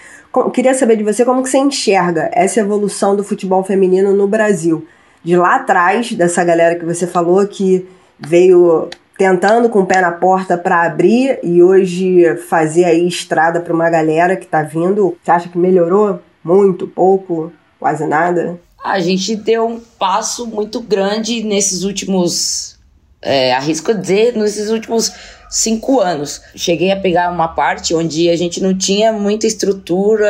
Queria 0.53 0.75
saber 0.75 0.97
de 0.97 1.03
você 1.03 1.25
como 1.25 1.41
que 1.41 1.49
você 1.49 1.57
enxerga 1.57 2.29
essa 2.31 2.59
evolução 2.59 3.15
do 3.15 3.23
futebol 3.23 3.63
feminino 3.63 4.13
no 4.13 4.27
Brasil. 4.27 4.85
De 5.23 5.35
lá 5.35 5.55
atrás, 5.55 6.13
dessa 6.13 6.43
galera 6.43 6.75
que 6.75 6.85
você 6.85 7.07
falou 7.07 7.45
que 7.47 7.87
veio 8.19 8.87
tentando 9.17 9.67
com 9.67 9.79
o 9.79 9.85
pé 9.85 9.99
na 9.99 10.11
porta 10.11 10.59
para 10.59 10.83
abrir 10.83 11.39
e 11.41 11.63
hoje 11.63 12.37
fazer 12.47 12.85
aí 12.85 13.07
estrada 13.07 13.59
para 13.59 13.73
uma 13.73 13.89
galera 13.89 14.37
que 14.37 14.45
está 14.45 14.61
vindo. 14.61 15.17
Você 15.23 15.31
acha 15.31 15.49
que 15.49 15.57
melhorou 15.57 16.19
muito, 16.43 16.87
pouco, 16.87 17.51
quase 17.79 18.05
nada? 18.05 18.59
A 18.85 18.99
gente 18.99 19.35
deu 19.35 19.65
um 19.65 19.79
passo 19.79 20.45
muito 20.45 20.79
grande 20.79 21.43
nesses 21.43 21.83
últimos, 21.83 22.79
é, 23.21 23.53
arrisco 23.53 23.91
dizer, 23.91 24.37
nesses 24.37 24.69
últimos 24.69 25.11
cinco 25.49 25.99
anos. 25.99 26.41
Cheguei 26.55 26.91
a 26.91 26.99
pegar 26.99 27.31
uma 27.31 27.47
parte 27.47 27.93
onde 27.95 28.29
a 28.29 28.35
gente 28.35 28.61
não 28.61 28.77
tinha 28.77 29.11
muita 29.11 29.47
estrutura. 29.47 30.27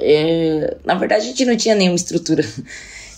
É... 0.00 0.76
Na 0.84 0.94
verdade, 0.94 1.22
a 1.22 1.26
gente 1.26 1.44
não 1.44 1.56
tinha 1.56 1.74
nenhuma 1.74 1.96
estrutura. 1.96 2.44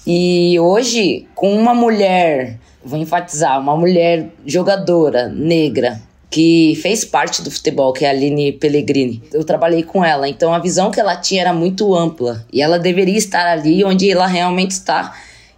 E 0.04 0.58
hoje, 0.58 1.28
com 1.32 1.54
uma 1.54 1.72
mulher, 1.72 2.58
vou 2.84 2.98
enfatizar, 2.98 3.60
uma 3.60 3.76
mulher 3.76 4.30
jogadora 4.44 5.28
negra 5.28 6.02
que 6.28 6.76
fez 6.82 7.04
parte 7.04 7.40
do 7.40 7.52
futebol, 7.52 7.92
que 7.92 8.04
é 8.04 8.08
a 8.08 8.10
Aline 8.10 8.50
Pellegrini. 8.50 9.22
Eu 9.32 9.44
trabalhei 9.44 9.84
com 9.84 10.04
ela, 10.04 10.28
então 10.28 10.52
a 10.52 10.58
visão 10.58 10.90
que 10.90 10.98
ela 10.98 11.14
tinha 11.14 11.42
era 11.42 11.52
muito 11.52 11.94
ampla 11.94 12.44
e 12.52 12.60
ela 12.60 12.80
deveria 12.80 13.16
estar 13.16 13.46
ali 13.46 13.84
onde 13.84 14.10
ela 14.10 14.26
realmente 14.26 14.72
está 14.72 15.14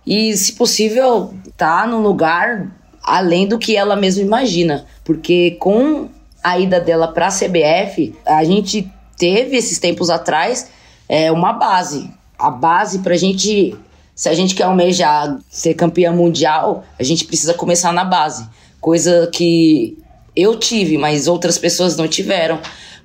e, 0.07 0.37
se 0.37 0.53
possível, 0.53 1.33
tá 1.57 1.87
no 1.87 2.01
lugar 2.01 2.71
além 3.05 3.47
do 3.47 3.59
que 3.59 3.77
ela 3.77 3.95
mesma 3.95 4.23
imagina. 4.23 4.87
Porque 5.05 5.53
com 5.61 6.09
a 6.43 6.59
ida 6.59 6.81
dela 6.81 7.09
para 7.09 7.29
a 7.29 7.31
CBF, 7.31 8.14
a 8.27 8.43
gente 8.43 8.90
teve 9.17 9.57
esses 9.57 9.79
tempos 9.79 10.11
atrás 10.11 10.71
é, 11.09 11.31
uma 11.31 11.53
base. 11.53 12.11
A 12.38 12.51
base 12.51 13.01
para 13.01 13.14
a 13.14 13.17
gente, 13.17 13.77
se 14.14 14.29
a 14.29 14.35
gente 14.35 14.55
quer 14.55 14.64
almejar 14.64 15.38
ser 15.49 15.75
campeã 15.75 16.12
mundial, 16.12 16.85
a 16.99 17.03
gente 17.03 17.25
precisa 17.25 17.55
começar 17.55 17.93
na 17.93 18.05
base. 18.05 18.49
Coisa 18.81 19.29
que 19.33 19.97
eu 20.35 20.59
tive, 20.59 20.99
mas 20.99 21.29
outras 21.29 21.59
pessoas 21.59 21.97
não 21.97 22.09
tiveram. 22.09 22.59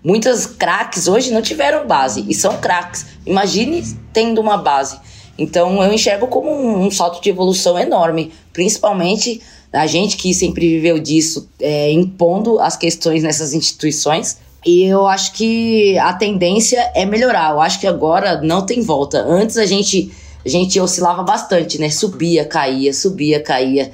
Muitas 0.03 0.45
craques 0.45 1.07
hoje 1.07 1.31
não 1.31 1.41
tiveram 1.41 1.85
base 1.85 2.25
e 2.27 2.33
são 2.33 2.57
craques. 2.57 3.05
Imagine 3.25 3.83
tendo 4.13 4.39
uma 4.39 4.57
base. 4.57 4.97
Então 5.37 5.81
eu 5.81 5.93
enxergo 5.93 6.27
como 6.27 6.51
um, 6.51 6.85
um 6.85 6.91
salto 6.91 7.21
de 7.21 7.29
evolução 7.29 7.77
enorme, 7.79 8.33
principalmente 8.51 9.41
a 9.71 9.85
gente 9.85 10.17
que 10.17 10.33
sempre 10.33 10.67
viveu 10.67 10.99
disso, 10.99 11.47
é, 11.59 11.91
impondo 11.91 12.59
as 12.59 12.75
questões 12.75 13.23
nessas 13.23 13.53
instituições. 13.53 14.37
E 14.65 14.83
eu 14.83 15.07
acho 15.07 15.33
que 15.33 15.97
a 15.99 16.13
tendência 16.13 16.91
é 16.95 17.05
melhorar. 17.05 17.51
Eu 17.51 17.61
acho 17.61 17.79
que 17.79 17.87
agora 17.87 18.41
não 18.41 18.65
tem 18.65 18.81
volta. 18.81 19.19
Antes 19.21 19.57
a 19.57 19.65
gente 19.65 20.11
a 20.45 20.47
gente 20.47 20.79
oscilava 20.79 21.21
bastante, 21.21 21.79
né? 21.79 21.89
Subia, 21.89 22.45
caía, 22.45 22.93
subia, 22.93 23.41
caía. 23.41 23.91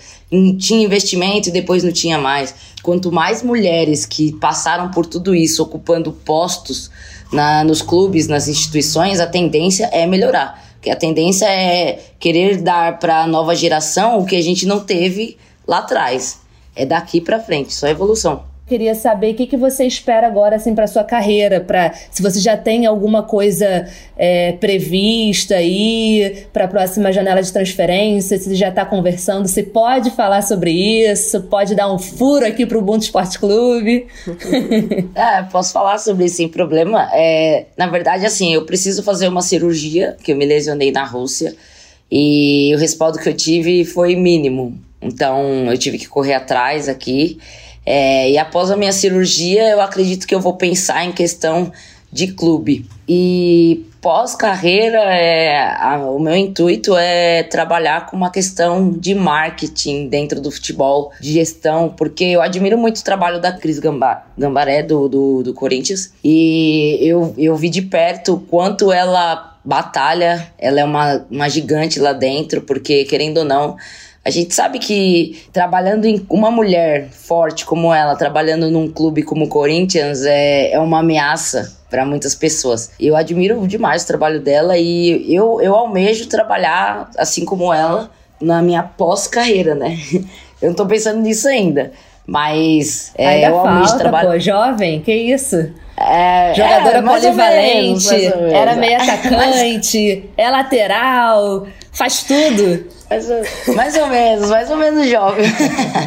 Tinha 0.60 0.86
investimento 0.86 1.50
e 1.50 1.52
depois 1.52 1.84
não 1.84 1.92
tinha 1.92 2.18
mais. 2.18 2.54
Quanto 2.84 3.12
mais 3.12 3.42
mulheres 3.42 4.06
que 4.06 4.32
passaram 4.34 4.92
por 4.92 5.06
tudo 5.08 5.34
isso, 5.34 5.64
ocupando 5.64 6.12
postos 6.12 6.92
na, 7.32 7.64
nos 7.64 7.82
clubes, 7.82 8.28
nas 8.28 8.48
instituições, 8.48 9.20
a 9.20 9.26
tendência 9.26 9.90
é 9.92 10.06
melhorar. 10.06 10.64
Porque 10.76 10.92
a 10.92 10.96
tendência 10.96 11.46
é 11.46 12.00
querer 12.20 12.62
dar 12.62 13.00
para 13.00 13.24
a 13.24 13.28
nova 13.28 13.56
geração 13.56 14.20
o 14.20 14.26
que 14.26 14.36
a 14.36 14.42
gente 14.42 14.68
não 14.68 14.80
teve 14.80 15.38
lá 15.68 15.80
atrás. 15.80 16.42
É 16.76 16.86
daqui 16.86 17.22
para 17.22 17.40
frente, 17.40 17.74
só 17.74 17.88
evolução. 17.88 18.44
Queria 18.68 18.96
saber 18.96 19.34
o 19.34 19.36
que, 19.36 19.46
que 19.46 19.56
você 19.56 19.86
espera 19.86 20.26
agora 20.26 20.56
assim 20.56 20.74
para 20.74 20.88
sua 20.88 21.04
carreira, 21.04 21.62
para 21.62 21.94
se 22.10 22.20
você 22.20 22.40
já 22.40 22.58
tem 22.58 22.88
alguma 22.88 23.22
coisa 23.22 23.88
é, 24.18 24.54
prevista 24.54 25.58
aí 25.58 26.48
para 26.52 26.66
a 26.66 26.68
próxima 26.68 27.12
janela 27.12 27.44
de 27.44 27.54
transferência, 27.54 28.40
se 28.40 28.56
já 28.56 28.70
está 28.70 28.84
conversando, 28.84 29.48
se 29.48 29.62
pode 29.62 30.10
falar 30.10 30.42
sobre 30.42 30.72
isso, 30.72 31.44
pode 31.44 31.76
dar 31.76 31.94
um 31.94 32.00
furo 32.00 32.44
aqui 32.44 32.66
para 32.66 32.76
o 32.76 32.82
Ubuntu 32.82 33.04
Esporte 33.04 33.38
Clube. 33.38 34.08
é, 35.14 35.44
posso 35.44 35.72
falar 35.72 36.00
sobre 36.00 36.26
isso 36.26 36.38
sem 36.38 36.50
problema. 36.50 37.08
É, 37.14 37.68
na 37.78 37.86
verdade, 37.86 38.26
assim, 38.26 38.56
eu 38.56 38.66
preciso 38.66 39.04
fazer 39.04 39.28
uma 39.28 39.44
cirurgia 39.44 40.18
que 40.24 40.32
eu 40.32 40.36
me 40.36 40.44
lesionei 40.46 40.92
na 40.92 41.04
Rússia 41.04 41.56
e 42.12 42.74
o 42.76 42.80
respaldo 42.80 43.20
que 43.20 43.30
eu 43.30 43.36
tive 43.36 43.86
foi 43.86 44.16
mínimo. 44.16 44.85
Então 45.06 45.72
eu 45.72 45.78
tive 45.78 45.98
que 45.98 46.08
correr 46.08 46.34
atrás 46.34 46.90
aqui. 46.90 47.40
É, 47.86 48.32
e 48.32 48.38
após 48.38 48.72
a 48.72 48.76
minha 48.76 48.92
cirurgia, 48.92 49.70
eu 49.70 49.80
acredito 49.80 50.26
que 50.26 50.34
eu 50.34 50.40
vou 50.40 50.56
pensar 50.56 51.06
em 51.06 51.12
questão 51.12 51.72
de 52.12 52.28
clube. 52.28 52.86
E 53.08 53.86
pós-carreira, 54.02 55.00
é, 55.00 55.78
o 55.98 56.18
meu 56.18 56.36
intuito 56.36 56.96
é 56.96 57.44
trabalhar 57.44 58.06
com 58.06 58.16
uma 58.16 58.32
questão 58.32 58.92
de 58.92 59.14
marketing 59.14 60.08
dentro 60.08 60.40
do 60.40 60.50
futebol, 60.50 61.12
de 61.20 61.34
gestão, 61.34 61.90
porque 61.90 62.24
eu 62.24 62.42
admiro 62.42 62.78
muito 62.78 62.98
o 62.98 63.04
trabalho 63.04 63.42
da 63.42 63.52
Cris 63.52 63.80
Gambaré, 63.80 64.82
do, 64.84 65.10
do, 65.10 65.44
do 65.44 65.54
Corinthians, 65.54 66.14
e 66.24 66.98
eu, 67.02 67.34
eu 67.38 67.56
vi 67.56 67.70
de 67.70 67.82
perto 67.82 68.36
o 68.36 68.40
quanto 68.40 68.92
ela 68.92 69.58
batalha, 69.66 70.52
ela 70.58 70.80
é 70.80 70.86
uma, 70.86 71.26
uma 71.30 71.50
gigante 71.50 72.00
lá 72.00 72.14
dentro, 72.14 72.62
porque 72.62 73.04
querendo 73.06 73.40
ou 73.40 73.46
não, 73.46 73.76
a 74.26 74.32
gente 74.32 74.56
sabe 74.56 74.80
que 74.80 75.44
trabalhando 75.54 76.06
em 76.06 76.26
uma 76.28 76.50
mulher 76.50 77.10
forte 77.12 77.64
como 77.64 77.94
ela, 77.94 78.16
trabalhando 78.16 78.72
num 78.72 78.92
clube 78.92 79.22
como 79.22 79.46
o 79.46 79.48
Corinthians, 79.48 80.26
é, 80.26 80.72
é 80.72 80.80
uma 80.80 81.00
ameaça 81.02 81.78
para 81.92 82.04
muitas 82.04 82.34
pessoas. 82.34 82.90
Eu 83.00 83.16
admiro 83.16 83.68
demais 83.68 84.04
o 84.04 84.08
trabalho 84.08 84.42
dela 84.42 84.76
e 84.80 85.32
eu, 85.32 85.62
eu 85.62 85.76
almejo 85.76 86.28
trabalhar 86.28 87.12
assim 87.20 87.46
como 87.46 87.72
ela 87.72 88.10
na 88.42 88.64
minha 88.64 88.82
pós-carreira, 88.82 89.76
né? 89.76 89.96
Eu 90.62 90.70
não 90.70 90.76
tô 90.76 90.86
pensando 90.86 91.20
nisso 91.20 91.48
ainda. 91.50 91.92
Mas 92.26 93.12
é, 93.16 93.28
ainda 93.28 93.48
eu 93.48 93.60
almejo 93.60 93.98
trabalhar. 93.98 94.32
Pô, 94.32 94.40
jovem, 94.40 95.02
que 95.02 95.14
isso? 95.14 95.70
É, 95.96 96.54
Jogadora 96.56 96.98
é, 96.98 97.02
polivalente, 97.02 98.10
menos, 98.10 98.52
era 98.52 98.76
meio 98.76 98.98
atacante, 99.00 100.30
é 100.36 100.50
lateral, 100.50 101.68
faz 101.92 102.24
tudo. 102.24 102.95
Mais 103.10 103.30
ou, 103.30 103.76
mais 103.76 103.96
ou 103.98 104.08
menos, 104.08 104.50
mais 104.50 104.72
ou 104.72 104.78
menos 104.78 105.10
jovem. 105.10 105.46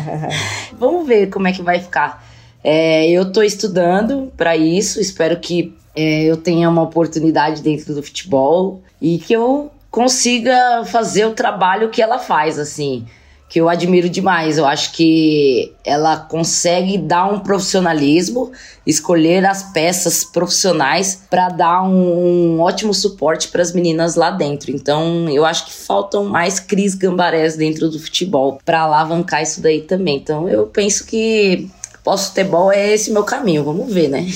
Vamos 0.78 1.06
ver 1.06 1.28
como 1.28 1.46
é 1.48 1.52
que 1.52 1.62
vai 1.62 1.80
ficar. 1.80 2.24
É, 2.62 3.08
eu 3.10 3.22
estou 3.22 3.42
estudando 3.42 4.32
para 4.36 4.56
isso, 4.56 5.00
espero 5.00 5.38
que 5.38 5.74
é, 5.94 6.24
eu 6.24 6.36
tenha 6.36 6.68
uma 6.68 6.82
oportunidade 6.82 7.62
dentro 7.62 7.94
do 7.94 8.02
futebol 8.02 8.82
e 9.00 9.18
que 9.18 9.32
eu 9.32 9.70
consiga 9.90 10.84
fazer 10.84 11.24
o 11.24 11.32
trabalho 11.32 11.88
que 11.88 12.02
ela 12.02 12.18
faz, 12.18 12.58
assim 12.58 13.06
que 13.48 13.60
eu 13.60 13.68
admiro 13.68 14.08
demais. 14.08 14.58
Eu 14.58 14.66
acho 14.66 14.92
que 14.92 15.72
ela 15.84 16.16
consegue 16.16 16.98
dar 16.98 17.32
um 17.32 17.40
profissionalismo, 17.40 18.52
escolher 18.86 19.44
as 19.46 19.62
peças 19.72 20.22
profissionais 20.22 21.22
para 21.30 21.48
dar 21.48 21.82
um, 21.82 22.56
um, 22.56 22.60
ótimo 22.60 22.92
suporte 22.92 23.48
para 23.48 23.62
as 23.62 23.72
meninas 23.72 24.16
lá 24.16 24.30
dentro. 24.30 24.70
Então, 24.70 25.28
eu 25.30 25.46
acho 25.46 25.66
que 25.66 25.72
faltam 25.72 26.26
mais 26.26 26.60
Cris 26.60 26.94
Gambarés 26.94 27.56
dentro 27.56 27.88
do 27.88 27.98
futebol 27.98 28.60
para 28.64 28.82
alavancar 28.82 29.42
isso 29.42 29.62
daí 29.62 29.80
também. 29.80 30.16
Então, 30.16 30.48
eu 30.48 30.66
penso 30.66 31.06
que 31.06 31.70
pós-futebol 32.04 32.70
é 32.70 32.92
esse 32.92 33.10
meu 33.10 33.24
caminho. 33.24 33.64
Vamos 33.64 33.92
ver, 33.92 34.08
né? 34.08 34.26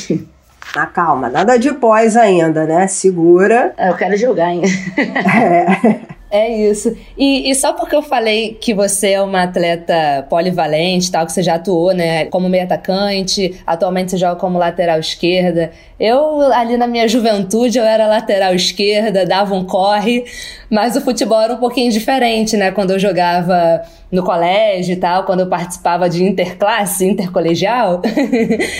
Na 0.74 0.86
calma, 0.88 1.28
nada 1.28 1.58
de 1.58 1.72
pós 1.74 2.16
ainda, 2.16 2.64
né? 2.64 2.86
Segura. 2.86 3.74
É, 3.76 3.90
eu 3.90 3.94
quero 3.94 4.16
jogar 4.16 4.46
ainda. 4.46 4.66
é. 4.96 6.11
É 6.32 6.48
isso. 6.48 6.96
E, 7.16 7.50
e, 7.50 7.54
só 7.54 7.74
porque 7.74 7.94
eu 7.94 8.00
falei 8.00 8.56
que 8.58 8.72
você 8.72 9.10
é 9.10 9.20
uma 9.20 9.42
atleta 9.42 10.26
polivalente, 10.30 11.12
tal, 11.12 11.26
que 11.26 11.32
você 11.32 11.42
já 11.42 11.56
atuou, 11.56 11.92
né, 11.92 12.24
como 12.24 12.48
meio 12.48 12.64
atacante, 12.64 13.60
atualmente 13.66 14.12
você 14.12 14.16
joga 14.16 14.36
como 14.36 14.58
lateral 14.58 14.98
esquerda. 14.98 15.70
Eu, 16.00 16.40
ali 16.54 16.78
na 16.78 16.86
minha 16.86 17.06
juventude, 17.06 17.76
eu 17.76 17.84
era 17.84 18.06
lateral 18.06 18.54
esquerda, 18.54 19.26
dava 19.26 19.54
um 19.54 19.66
corre, 19.66 20.24
mas 20.70 20.96
o 20.96 21.02
futebol 21.02 21.38
era 21.38 21.52
um 21.52 21.58
pouquinho 21.58 21.92
diferente, 21.92 22.56
né, 22.56 22.70
quando 22.70 22.92
eu 22.92 22.98
jogava 22.98 23.82
no 24.12 24.22
colégio 24.22 24.92
e 24.92 24.96
tal, 24.96 25.24
quando 25.24 25.40
eu 25.40 25.46
participava 25.46 26.06
de 26.06 26.22
interclasse, 26.22 27.06
intercolegial. 27.06 28.02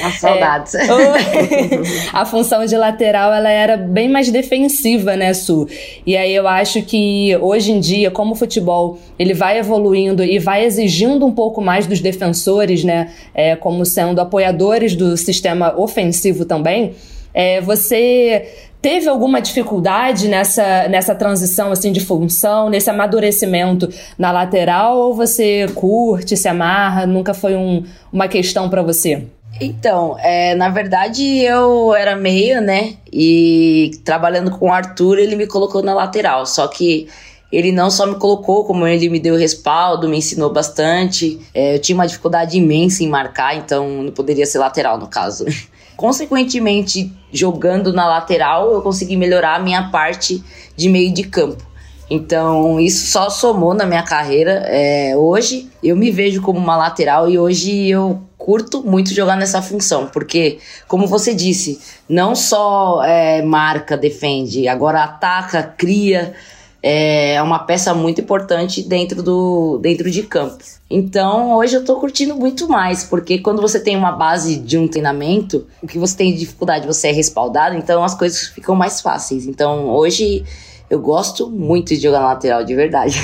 As 0.04 0.14
saudades. 0.20 0.74
É, 0.74 0.84
a 2.12 2.26
função 2.26 2.66
de 2.66 2.76
lateral, 2.76 3.32
ela 3.32 3.48
era 3.48 3.78
bem 3.78 4.10
mais 4.10 4.30
defensiva, 4.30 5.16
né, 5.16 5.32
Su? 5.32 5.66
E 6.06 6.18
aí 6.18 6.34
eu 6.34 6.46
acho 6.46 6.82
que 6.82 7.34
hoje 7.42 7.72
em 7.72 7.80
dia, 7.80 8.10
como 8.10 8.32
o 8.32 8.34
futebol 8.34 8.98
ele 9.18 9.34
vai 9.34 9.58
evoluindo 9.58 10.22
e 10.22 10.38
vai 10.38 10.64
exigindo 10.64 11.26
um 11.26 11.32
pouco 11.32 11.60
mais 11.60 11.86
dos 11.86 12.00
defensores, 12.00 12.84
né, 12.84 13.10
é, 13.34 13.56
como 13.56 13.84
sendo 13.84 14.20
apoiadores 14.20 14.94
do 14.94 15.16
sistema 15.16 15.74
ofensivo 15.78 16.44
também, 16.44 16.94
é, 17.34 17.60
você 17.60 18.48
teve 18.80 19.08
alguma 19.08 19.40
dificuldade 19.40 20.28
nessa, 20.28 20.88
nessa 20.88 21.14
transição 21.14 21.70
assim 21.70 21.92
de 21.92 22.00
função, 22.00 22.68
nesse 22.68 22.90
amadurecimento 22.90 23.88
na 24.18 24.32
lateral 24.32 24.98
ou 24.98 25.14
você 25.14 25.66
curte, 25.74 26.36
se 26.36 26.48
amarra, 26.48 27.06
nunca 27.06 27.32
foi 27.32 27.54
um, 27.54 27.84
uma 28.12 28.26
questão 28.26 28.68
para 28.68 28.82
você? 28.82 29.24
Então, 29.60 30.16
é, 30.18 30.54
na 30.54 30.68
verdade 30.68 31.22
eu 31.38 31.94
era 31.94 32.16
meio, 32.16 32.60
né? 32.60 32.94
E 33.12 33.92
trabalhando 34.04 34.50
com 34.50 34.66
o 34.66 34.72
Arthur, 34.72 35.18
ele 35.18 35.36
me 35.36 35.46
colocou 35.46 35.82
na 35.82 35.94
lateral. 35.94 36.46
Só 36.46 36.66
que 36.66 37.06
ele 37.52 37.70
não 37.70 37.90
só 37.90 38.06
me 38.06 38.14
colocou, 38.14 38.64
como 38.64 38.86
ele 38.86 39.10
me 39.10 39.20
deu 39.20 39.36
respaldo, 39.36 40.08
me 40.08 40.16
ensinou 40.16 40.50
bastante. 40.50 41.38
É, 41.52 41.74
eu 41.74 41.78
tinha 41.78 41.94
uma 41.94 42.06
dificuldade 42.06 42.56
imensa 42.56 43.04
em 43.04 43.08
marcar, 43.08 43.54
então 43.54 44.02
não 44.04 44.10
poderia 44.10 44.46
ser 44.46 44.58
lateral 44.58 44.98
no 44.98 45.06
caso. 45.06 45.44
Consequentemente, 45.94 47.12
jogando 47.30 47.92
na 47.92 48.08
lateral, 48.08 48.72
eu 48.72 48.80
consegui 48.80 49.16
melhorar 49.16 49.56
a 49.56 49.58
minha 49.58 49.90
parte 49.90 50.42
de 50.74 50.88
meio 50.88 51.12
de 51.12 51.24
campo. 51.24 51.62
Então, 52.10 52.80
isso 52.80 53.06
só 53.10 53.28
somou 53.28 53.74
na 53.74 53.84
minha 53.84 54.02
carreira. 54.02 54.64
É, 54.66 55.14
hoje, 55.16 55.70
eu 55.82 55.94
me 55.94 56.10
vejo 56.10 56.40
como 56.40 56.58
uma 56.58 56.76
lateral 56.76 57.28
e 57.28 57.38
hoje 57.38 57.88
eu 57.88 58.20
curto 58.36 58.82
muito 58.82 59.14
jogar 59.14 59.36
nessa 59.36 59.62
função, 59.62 60.08
porque, 60.08 60.58
como 60.88 61.06
você 61.06 61.32
disse, 61.32 61.80
não 62.08 62.34
só 62.34 63.02
é, 63.04 63.40
marca, 63.40 63.96
defende, 63.96 64.66
agora 64.66 65.04
ataca, 65.04 65.62
cria 65.62 66.34
é 66.82 67.40
uma 67.40 67.60
peça 67.60 67.94
muito 67.94 68.20
importante 68.20 68.82
dentro, 68.82 69.22
do, 69.22 69.78
dentro 69.78 70.10
de 70.10 70.22
campo. 70.24 70.64
Então, 70.90 71.56
hoje 71.56 71.76
eu 71.76 71.84
tô 71.84 71.96
curtindo 71.96 72.34
muito 72.34 72.68
mais, 72.68 73.04
porque 73.04 73.38
quando 73.38 73.62
você 73.62 73.78
tem 73.78 73.96
uma 73.96 74.12
base 74.12 74.56
de 74.56 74.76
um 74.76 74.88
treinamento, 74.88 75.66
o 75.82 75.86
que 75.86 75.98
você 75.98 76.16
tem 76.16 76.32
de 76.32 76.40
dificuldade 76.40 76.86
você 76.86 77.08
é 77.08 77.12
respaldado, 77.12 77.76
então 77.76 78.02
as 78.02 78.14
coisas 78.14 78.48
ficam 78.48 78.74
mais 78.74 79.00
fáceis. 79.00 79.46
Então, 79.46 79.88
hoje 79.88 80.44
eu 80.90 81.00
gosto 81.00 81.48
muito 81.48 81.94
de 81.94 82.00
jogar 82.00 82.20
na 82.20 82.26
lateral, 82.26 82.64
de 82.64 82.74
verdade. 82.74 83.16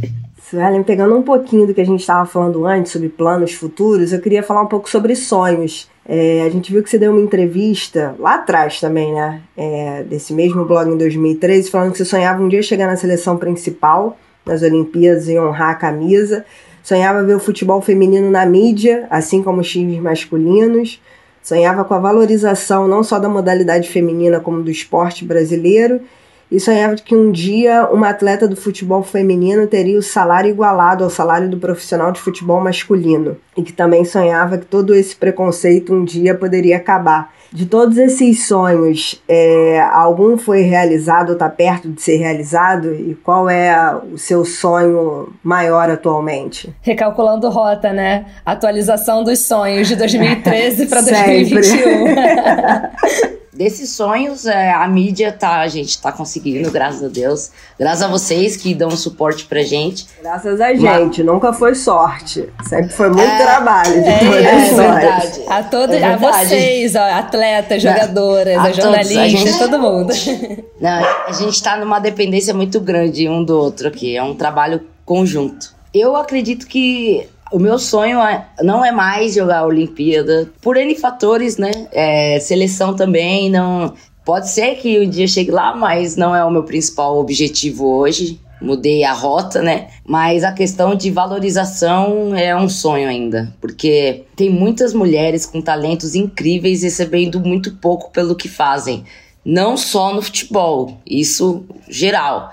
Suelen, 0.48 0.82
pegando 0.82 1.16
um 1.16 1.22
pouquinho 1.22 1.66
do 1.66 1.74
que 1.74 1.80
a 1.80 1.84
gente 1.84 2.00
estava 2.00 2.24
falando 2.24 2.64
antes 2.66 2.92
sobre 2.92 3.08
planos 3.08 3.52
futuros, 3.52 4.12
eu 4.12 4.20
queria 4.20 4.42
falar 4.42 4.62
um 4.62 4.66
pouco 4.66 4.88
sobre 4.88 5.14
sonhos. 5.16 5.88
É, 6.08 6.42
a 6.46 6.48
gente 6.48 6.72
viu 6.72 6.82
que 6.82 6.88
você 6.88 6.98
deu 6.98 7.12
uma 7.12 7.20
entrevista 7.20 8.14
lá 8.18 8.36
atrás 8.36 8.80
também, 8.80 9.12
né? 9.12 9.42
É, 9.54 10.02
desse 10.04 10.32
mesmo 10.32 10.64
blog 10.64 10.90
em 10.90 10.96
2013, 10.96 11.70
falando 11.70 11.92
que 11.92 11.98
você 11.98 12.04
sonhava 12.06 12.42
um 12.42 12.48
dia 12.48 12.62
chegar 12.62 12.86
na 12.86 12.96
seleção 12.96 13.36
principal, 13.36 14.18
nas 14.46 14.62
Olimpíadas 14.62 15.28
e 15.28 15.38
honrar 15.38 15.70
a 15.70 15.74
camisa. 15.74 16.46
Sonhava 16.82 17.22
ver 17.22 17.36
o 17.36 17.38
futebol 17.38 17.82
feminino 17.82 18.30
na 18.30 18.46
mídia, 18.46 19.06
assim 19.10 19.42
como 19.42 19.60
os 19.60 19.70
times 19.70 20.00
masculinos. 20.00 20.98
Sonhava 21.42 21.84
com 21.84 21.92
a 21.92 21.98
valorização 21.98 22.88
não 22.88 23.04
só 23.04 23.18
da 23.18 23.28
modalidade 23.28 23.90
feminina, 23.90 24.40
como 24.40 24.62
do 24.62 24.70
esporte 24.70 25.26
brasileiro. 25.26 26.00
E 26.50 26.58
sonhava 26.58 26.96
que 26.96 27.14
um 27.14 27.30
dia 27.30 27.88
uma 27.90 28.08
atleta 28.08 28.48
do 28.48 28.56
futebol 28.56 29.02
feminino 29.02 29.66
teria 29.66 29.98
o 29.98 30.02
salário 30.02 30.50
igualado 30.50 31.04
ao 31.04 31.10
salário 31.10 31.48
do 31.48 31.58
profissional 31.58 32.12
de 32.12 32.20
futebol 32.20 32.60
masculino, 32.60 33.36
e 33.56 33.62
que 33.62 33.72
também 33.72 34.04
sonhava 34.04 34.58
que 34.58 34.66
todo 34.66 34.94
esse 34.94 35.16
preconceito 35.16 35.94
um 35.94 36.04
dia 36.04 36.34
poderia 36.34 36.76
acabar. 36.76 37.32
De 37.50 37.64
todos 37.64 37.96
esses 37.96 38.46
sonhos, 38.46 39.22
é, 39.26 39.80
algum 39.92 40.36
foi 40.36 40.60
realizado 40.60 41.30
ou 41.30 41.32
está 41.32 41.48
perto 41.48 41.88
de 41.88 42.02
ser 42.02 42.16
realizado? 42.16 42.94
E 42.94 43.14
qual 43.14 43.48
é 43.48 43.96
o 44.12 44.18
seu 44.18 44.44
sonho 44.44 45.32
maior 45.42 45.88
atualmente? 45.88 46.74
Recalculando 46.82 47.48
rota, 47.48 47.90
né? 47.90 48.26
Atualização 48.44 49.24
dos 49.24 49.38
sonhos 49.38 49.88
de 49.88 49.96
2013 49.96 50.86
para 50.86 51.00
2021. 51.00 53.28
Desses 53.58 53.90
sonhos, 53.90 54.46
é, 54.46 54.70
a 54.70 54.86
mídia 54.86 55.32
tá, 55.32 55.58
a 55.58 55.66
gente 55.66 56.00
tá 56.00 56.12
conseguindo, 56.12 56.70
graças 56.70 57.02
a 57.02 57.08
Deus. 57.08 57.50
Graças 57.76 58.02
a 58.02 58.06
vocês 58.06 58.56
que 58.56 58.72
dão 58.72 58.88
suporte 58.92 59.46
pra 59.46 59.62
gente. 59.62 60.06
Graças 60.22 60.60
a 60.60 60.72
gente, 60.72 61.24
Mas... 61.24 61.26
nunca 61.26 61.52
foi 61.52 61.74
sorte. 61.74 62.48
Sempre 62.62 62.90
foi 62.90 63.08
muito 63.08 63.28
é, 63.28 63.42
trabalho 63.42 64.00
de 64.00 64.08
é, 64.08 64.18
todas 64.20 64.38
é, 64.38 64.74
verdade. 64.74 65.42
A, 65.48 65.62
todo, 65.64 65.92
é 65.92 65.98
verdade. 65.98 66.24
a 66.24 66.32
vocês, 66.32 66.94
ó, 66.94 67.02
atletas, 67.02 67.82
jogadoras, 67.82 68.58
a, 68.58 68.62
a 68.62 68.72
jornalistas, 68.72 69.30
gente, 69.32 69.58
todo 69.58 69.76
mundo. 69.80 70.12
Não, 70.80 71.04
a 71.26 71.32
gente 71.32 71.60
tá 71.60 71.76
numa 71.76 71.98
dependência 71.98 72.54
muito 72.54 72.78
grande 72.78 73.28
um 73.28 73.42
do 73.42 73.58
outro 73.58 73.88
aqui. 73.88 74.16
É 74.16 74.22
um 74.22 74.36
trabalho 74.36 74.82
conjunto. 75.04 75.74
Eu 75.92 76.14
acredito 76.14 76.64
que 76.64 77.26
o 77.52 77.58
meu 77.58 77.78
sonho 77.78 78.20
é, 78.20 78.46
não 78.62 78.84
é 78.84 78.92
mais 78.92 79.34
jogar 79.34 79.60
a 79.60 79.66
Olimpíada, 79.66 80.50
por 80.60 80.76
N 80.76 80.94
fatores, 80.94 81.56
né? 81.56 81.70
É, 81.92 82.38
seleção 82.40 82.94
também, 82.94 83.50
não. 83.50 83.94
Pode 84.24 84.50
ser 84.50 84.74
que 84.76 85.00
um 85.00 85.08
dia 85.08 85.26
chegue 85.26 85.50
lá, 85.50 85.74
mas 85.74 86.16
não 86.16 86.36
é 86.36 86.44
o 86.44 86.50
meu 86.50 86.62
principal 86.62 87.18
objetivo 87.18 87.86
hoje. 87.86 88.40
Mudei 88.60 89.04
a 89.04 89.12
rota, 89.12 89.62
né? 89.62 89.88
Mas 90.04 90.42
a 90.42 90.52
questão 90.52 90.94
de 90.94 91.10
valorização 91.10 92.34
é 92.34 92.54
um 92.54 92.68
sonho 92.68 93.08
ainda, 93.08 93.54
porque 93.60 94.24
tem 94.34 94.50
muitas 94.50 94.92
mulheres 94.92 95.46
com 95.46 95.62
talentos 95.62 96.14
incríveis 96.14 96.82
recebendo 96.82 97.40
muito 97.40 97.76
pouco 97.76 98.10
pelo 98.10 98.34
que 98.34 98.48
fazem. 98.48 99.04
Não 99.44 99.76
só 99.76 100.12
no 100.12 100.20
futebol, 100.20 100.98
isso 101.06 101.64
geral. 101.88 102.50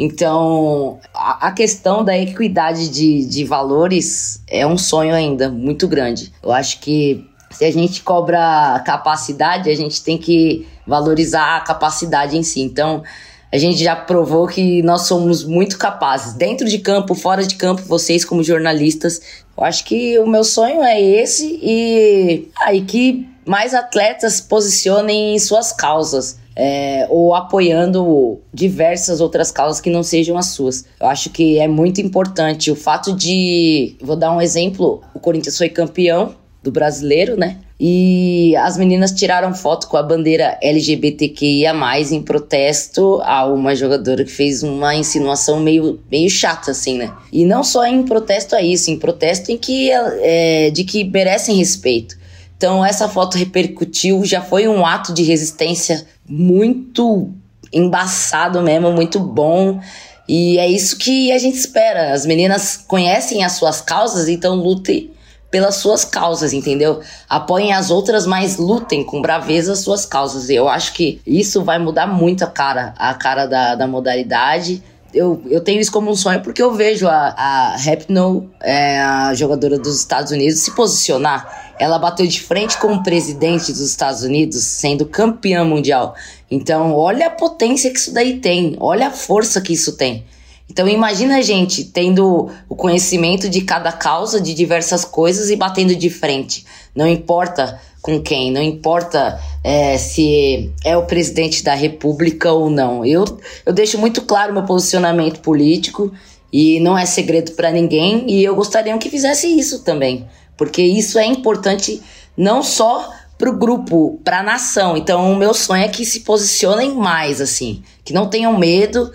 Então, 0.00 1.00
a, 1.12 1.48
a 1.48 1.50
questão 1.50 2.04
da 2.04 2.16
equidade 2.16 2.88
de, 2.88 3.26
de 3.26 3.44
valores 3.44 4.40
é 4.46 4.64
um 4.64 4.78
sonho 4.78 5.12
ainda 5.12 5.50
muito 5.50 5.88
grande. 5.88 6.32
Eu 6.40 6.52
acho 6.52 6.78
que 6.78 7.28
se 7.50 7.64
a 7.64 7.72
gente 7.72 8.04
cobra 8.04 8.80
capacidade, 8.86 9.68
a 9.68 9.74
gente 9.74 10.00
tem 10.00 10.16
que 10.16 10.68
valorizar 10.86 11.56
a 11.56 11.60
capacidade 11.62 12.38
em 12.38 12.44
si. 12.44 12.60
Então, 12.60 13.02
a 13.50 13.58
gente 13.58 13.82
já 13.82 13.96
provou 13.96 14.46
que 14.46 14.82
nós 14.82 15.02
somos 15.02 15.42
muito 15.42 15.76
capazes, 15.76 16.34
dentro 16.34 16.68
de 16.68 16.78
campo, 16.78 17.16
fora 17.16 17.44
de 17.44 17.56
campo, 17.56 17.82
vocês 17.82 18.24
como 18.24 18.44
jornalistas. 18.44 19.20
Eu 19.56 19.64
acho 19.64 19.84
que 19.84 20.16
o 20.20 20.28
meu 20.28 20.44
sonho 20.44 20.80
é 20.80 21.00
esse 21.00 21.58
e 21.60 22.48
aí 22.60 22.80
ah, 22.80 22.86
que 22.86 23.28
mais 23.44 23.74
atletas 23.74 24.40
posicionem 24.40 25.34
em 25.34 25.38
suas 25.40 25.72
causas 25.72 26.38
é, 26.58 27.06
ou 27.08 27.36
apoiando 27.36 28.40
diversas 28.52 29.20
outras 29.20 29.52
causas 29.52 29.80
que 29.80 29.88
não 29.88 30.02
sejam 30.02 30.36
as 30.36 30.46
suas. 30.46 30.84
Eu 31.00 31.06
acho 31.06 31.30
que 31.30 31.56
é 31.60 31.68
muito 31.68 32.00
importante 32.00 32.68
o 32.68 32.74
fato 32.74 33.14
de. 33.14 33.94
Vou 34.02 34.16
dar 34.16 34.32
um 34.36 34.40
exemplo: 34.40 35.00
o 35.14 35.20
Corinthians 35.20 35.56
foi 35.56 35.68
campeão 35.68 36.34
do 36.60 36.72
brasileiro, 36.72 37.36
né? 37.36 37.58
E 37.80 38.56
as 38.56 38.76
meninas 38.76 39.12
tiraram 39.12 39.54
foto 39.54 39.86
com 39.86 39.96
a 39.96 40.02
bandeira 40.02 40.58
LGBTQIA, 40.60 41.72
em 42.10 42.20
protesto 42.20 43.20
a 43.22 43.46
uma 43.46 43.72
jogadora 43.76 44.24
que 44.24 44.32
fez 44.32 44.64
uma 44.64 44.96
insinuação 44.96 45.60
meio, 45.60 46.00
meio 46.10 46.28
chata, 46.28 46.72
assim, 46.72 46.98
né? 46.98 47.12
E 47.32 47.44
não 47.44 47.62
só 47.62 47.86
em 47.86 48.02
protesto 48.02 48.56
a 48.56 48.60
isso, 48.60 48.90
em 48.90 48.98
protesto 48.98 49.52
em 49.52 49.56
que, 49.56 49.92
é, 49.92 50.70
de 50.70 50.82
que 50.82 51.04
merecem 51.04 51.54
respeito. 51.54 52.17
Então, 52.58 52.84
essa 52.84 53.08
foto 53.08 53.38
repercutiu, 53.38 54.24
já 54.24 54.42
foi 54.42 54.66
um 54.66 54.84
ato 54.84 55.14
de 55.14 55.22
resistência 55.22 56.04
muito 56.28 57.32
embaçado 57.72 58.60
mesmo, 58.60 58.90
muito 58.90 59.20
bom. 59.20 59.80
E 60.28 60.58
é 60.58 60.66
isso 60.68 60.98
que 60.98 61.30
a 61.30 61.38
gente 61.38 61.56
espera. 61.56 62.12
As 62.12 62.26
meninas 62.26 62.76
conhecem 62.76 63.44
as 63.44 63.52
suas 63.52 63.80
causas, 63.80 64.28
então 64.28 64.56
lutem 64.56 65.12
pelas 65.52 65.76
suas 65.76 66.04
causas, 66.04 66.52
entendeu? 66.52 67.00
Apoiem 67.28 67.72
as 67.72 67.92
outras, 67.92 68.26
mas 68.26 68.56
lutem 68.56 69.04
com 69.04 69.22
braveza 69.22 69.72
as 69.72 69.78
suas 69.78 70.04
causas. 70.04 70.50
E 70.50 70.56
eu 70.56 70.68
acho 70.68 70.92
que 70.94 71.20
isso 71.24 71.62
vai 71.62 71.78
mudar 71.78 72.08
muito 72.08 72.42
a 72.42 72.48
cara, 72.48 72.92
a 72.98 73.14
cara 73.14 73.46
da, 73.46 73.76
da 73.76 73.86
modalidade. 73.86 74.82
Eu, 75.14 75.40
eu 75.48 75.60
tenho 75.62 75.80
isso 75.80 75.92
como 75.92 76.10
um 76.10 76.16
sonho 76.16 76.42
porque 76.42 76.60
eu 76.60 76.74
vejo 76.74 77.06
a, 77.06 77.28
a 77.28 77.76
Rapno, 77.76 78.50
é, 78.60 79.00
a 79.00 79.32
jogadora 79.32 79.78
dos 79.78 79.96
Estados 79.96 80.32
Unidos, 80.32 80.58
se 80.58 80.74
posicionar 80.74 81.67
ela 81.78 81.98
bateu 81.98 82.26
de 82.26 82.40
frente 82.40 82.78
com 82.78 82.92
o 82.92 83.02
presidente 83.02 83.72
dos 83.72 83.80
Estados 83.80 84.22
Unidos, 84.22 84.62
sendo 84.64 85.06
campeã 85.06 85.64
mundial. 85.64 86.14
Então, 86.50 86.94
olha 86.94 87.26
a 87.26 87.30
potência 87.30 87.90
que 87.90 87.98
isso 87.98 88.12
daí 88.12 88.38
tem, 88.38 88.76
olha 88.80 89.08
a 89.08 89.10
força 89.10 89.60
que 89.60 89.72
isso 89.72 89.96
tem. 89.96 90.24
Então, 90.70 90.86
imagina 90.86 91.38
a 91.38 91.42
gente 91.42 91.84
tendo 91.84 92.50
o 92.68 92.76
conhecimento 92.76 93.48
de 93.48 93.62
cada 93.62 93.90
causa, 93.90 94.40
de 94.40 94.52
diversas 94.52 95.04
coisas 95.04 95.50
e 95.50 95.56
batendo 95.56 95.94
de 95.94 96.10
frente. 96.10 96.64
Não 96.94 97.06
importa 97.06 97.80
com 98.02 98.20
quem, 98.20 98.52
não 98.52 98.62
importa 98.62 99.40
é, 99.64 99.96
se 99.98 100.70
é 100.84 100.96
o 100.96 101.06
presidente 101.06 101.62
da 101.62 101.74
república 101.74 102.52
ou 102.52 102.70
não. 102.70 103.04
Eu, 103.04 103.24
eu 103.64 103.72
deixo 103.72 103.98
muito 103.98 104.22
claro 104.22 104.52
meu 104.52 104.64
posicionamento 104.64 105.40
político 105.40 106.12
e 106.52 106.80
não 106.80 106.96
é 106.96 107.06
segredo 107.06 107.52
para 107.52 107.70
ninguém 107.70 108.24
e 108.30 108.44
eu 108.44 108.54
gostaria 108.54 108.96
que 108.98 109.10
fizesse 109.10 109.46
isso 109.46 109.82
também 109.82 110.26
porque 110.58 110.82
isso 110.82 111.18
é 111.18 111.24
importante 111.24 112.02
não 112.36 112.62
só 112.62 113.10
para 113.38 113.48
o 113.48 113.56
grupo, 113.56 114.20
para 114.24 114.40
a 114.40 114.42
nação. 114.42 114.96
Então, 114.96 115.32
o 115.32 115.36
meu 115.36 115.54
sonho 115.54 115.84
é 115.84 115.88
que 115.88 116.04
se 116.04 116.20
posicionem 116.20 116.94
mais, 116.94 117.40
assim, 117.40 117.82
que 118.04 118.12
não 118.12 118.28
tenham 118.28 118.58
medo 118.58 119.10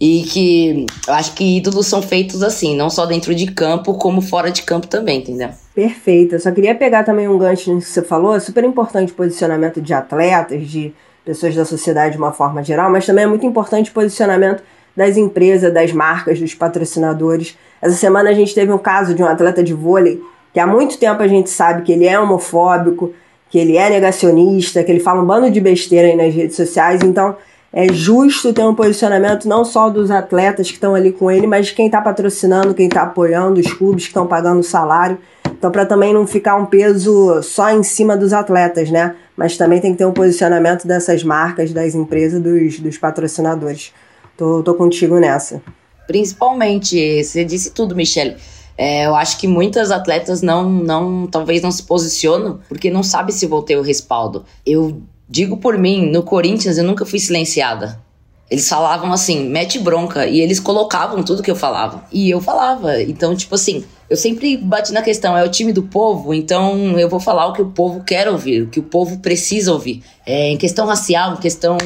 e 0.00 0.22
que 0.24 0.86
eu 1.08 1.14
acho 1.14 1.32
que 1.34 1.56
ídolos 1.56 1.86
são 1.86 2.00
feitos 2.00 2.42
assim, 2.42 2.76
não 2.76 2.88
só 2.88 3.06
dentro 3.06 3.34
de 3.34 3.46
campo, 3.46 3.94
como 3.94 4.20
fora 4.20 4.50
de 4.50 4.62
campo 4.62 4.86
também, 4.86 5.18
entendeu? 5.18 5.48
Perfeito. 5.74 6.38
Só 6.38 6.52
queria 6.52 6.74
pegar 6.74 7.02
também 7.02 7.26
um 7.26 7.38
gancho 7.38 7.74
nisso 7.74 7.88
que 7.88 7.92
você 7.94 8.02
falou. 8.02 8.36
É 8.36 8.40
super 8.40 8.62
importante 8.62 9.12
o 9.12 9.14
posicionamento 9.14 9.80
de 9.80 9.92
atletas, 9.92 10.68
de 10.68 10.94
pessoas 11.24 11.54
da 11.54 11.64
sociedade 11.64 12.12
de 12.12 12.18
uma 12.18 12.32
forma 12.32 12.62
geral, 12.62 12.90
mas 12.90 13.04
também 13.04 13.24
é 13.24 13.26
muito 13.26 13.44
importante 13.44 13.90
o 13.90 13.94
posicionamento 13.94 14.62
das 14.96 15.16
empresas, 15.16 15.72
das 15.72 15.92
marcas, 15.92 16.38
dos 16.38 16.54
patrocinadores. 16.54 17.56
Essa 17.82 17.96
semana 17.96 18.30
a 18.30 18.34
gente 18.34 18.54
teve 18.54 18.72
um 18.72 18.78
caso 18.78 19.14
de 19.14 19.22
um 19.22 19.26
atleta 19.26 19.62
de 19.62 19.74
vôlei 19.74 20.22
que 20.56 20.60
há 20.60 20.66
muito 20.66 20.96
tempo 20.96 21.22
a 21.22 21.28
gente 21.28 21.50
sabe 21.50 21.82
que 21.82 21.92
ele 21.92 22.06
é 22.06 22.18
homofóbico, 22.18 23.12
que 23.50 23.58
ele 23.58 23.76
é 23.76 23.90
negacionista, 23.90 24.82
que 24.82 24.90
ele 24.90 25.00
fala 25.00 25.20
um 25.20 25.26
bando 25.26 25.50
de 25.50 25.60
besteira 25.60 26.08
aí 26.08 26.16
nas 26.16 26.34
redes 26.34 26.56
sociais. 26.56 27.02
Então 27.02 27.36
é 27.70 27.92
justo 27.92 28.54
ter 28.54 28.62
um 28.62 28.74
posicionamento 28.74 29.46
não 29.46 29.66
só 29.66 29.90
dos 29.90 30.10
atletas 30.10 30.68
que 30.68 30.72
estão 30.72 30.94
ali 30.94 31.12
com 31.12 31.30
ele, 31.30 31.46
mas 31.46 31.66
de 31.66 31.74
quem 31.74 31.84
está 31.84 32.00
patrocinando, 32.00 32.72
quem 32.72 32.86
está 32.86 33.02
apoiando, 33.02 33.60
os 33.60 33.70
clubes 33.70 34.04
que 34.04 34.08
estão 34.08 34.26
pagando 34.26 34.60
o 34.60 34.64
salário. 34.64 35.18
Então, 35.44 35.70
para 35.70 35.84
também 35.84 36.14
não 36.14 36.26
ficar 36.26 36.56
um 36.56 36.64
peso 36.64 37.42
só 37.42 37.68
em 37.68 37.82
cima 37.82 38.16
dos 38.16 38.32
atletas, 38.32 38.90
né? 38.90 39.14
Mas 39.36 39.58
também 39.58 39.78
tem 39.78 39.92
que 39.92 39.98
ter 39.98 40.06
um 40.06 40.12
posicionamento 40.12 40.88
dessas 40.88 41.22
marcas, 41.22 41.70
das 41.70 41.94
empresas, 41.94 42.40
dos, 42.40 42.80
dos 42.80 42.96
patrocinadores. 42.96 43.92
Tô, 44.38 44.62
tô 44.62 44.72
contigo 44.72 45.18
nessa. 45.18 45.60
Principalmente, 46.06 47.22
você 47.22 47.44
disse 47.44 47.72
tudo, 47.72 47.94
Michele 47.94 48.36
é, 48.78 49.06
eu 49.06 49.14
acho 49.14 49.38
que 49.38 49.48
muitas 49.48 49.90
atletas 49.90 50.42
não, 50.42 50.68
não, 50.68 51.26
talvez 51.26 51.62
não 51.62 51.70
se 51.70 51.82
posicionam 51.82 52.60
porque 52.68 52.90
não 52.90 53.02
sabe 53.02 53.32
se 53.32 53.46
vão 53.46 53.62
ter 53.62 53.76
o 53.76 53.82
respaldo. 53.82 54.44
Eu 54.64 55.02
digo 55.28 55.56
por 55.56 55.78
mim, 55.78 56.10
no 56.10 56.22
Corinthians 56.22 56.76
eu 56.76 56.84
nunca 56.84 57.06
fui 57.06 57.18
silenciada. 57.18 58.04
Eles 58.48 58.68
falavam 58.68 59.12
assim, 59.12 59.48
mete 59.48 59.76
bronca, 59.78 60.24
e 60.24 60.40
eles 60.40 60.60
colocavam 60.60 61.22
tudo 61.24 61.42
que 61.42 61.50
eu 61.50 61.56
falava. 61.56 62.04
E 62.12 62.30
eu 62.30 62.40
falava. 62.40 63.02
Então, 63.02 63.34
tipo 63.34 63.56
assim, 63.56 63.84
eu 64.08 64.16
sempre 64.16 64.56
bati 64.56 64.92
na 64.92 65.02
questão, 65.02 65.36
é 65.36 65.44
o 65.44 65.50
time 65.50 65.72
do 65.72 65.82
povo, 65.82 66.32
então 66.32 66.96
eu 66.96 67.08
vou 67.08 67.18
falar 67.18 67.46
o 67.46 67.52
que 67.52 67.60
o 67.60 67.70
povo 67.70 68.04
quer 68.04 68.28
ouvir, 68.28 68.62
o 68.62 68.68
que 68.68 68.78
o 68.78 68.84
povo 68.84 69.18
precisa 69.18 69.72
ouvir. 69.72 70.00
É, 70.24 70.50
em 70.50 70.56
questão 70.56 70.86
racial, 70.86 71.32
em 71.32 71.38
questão 71.38 71.76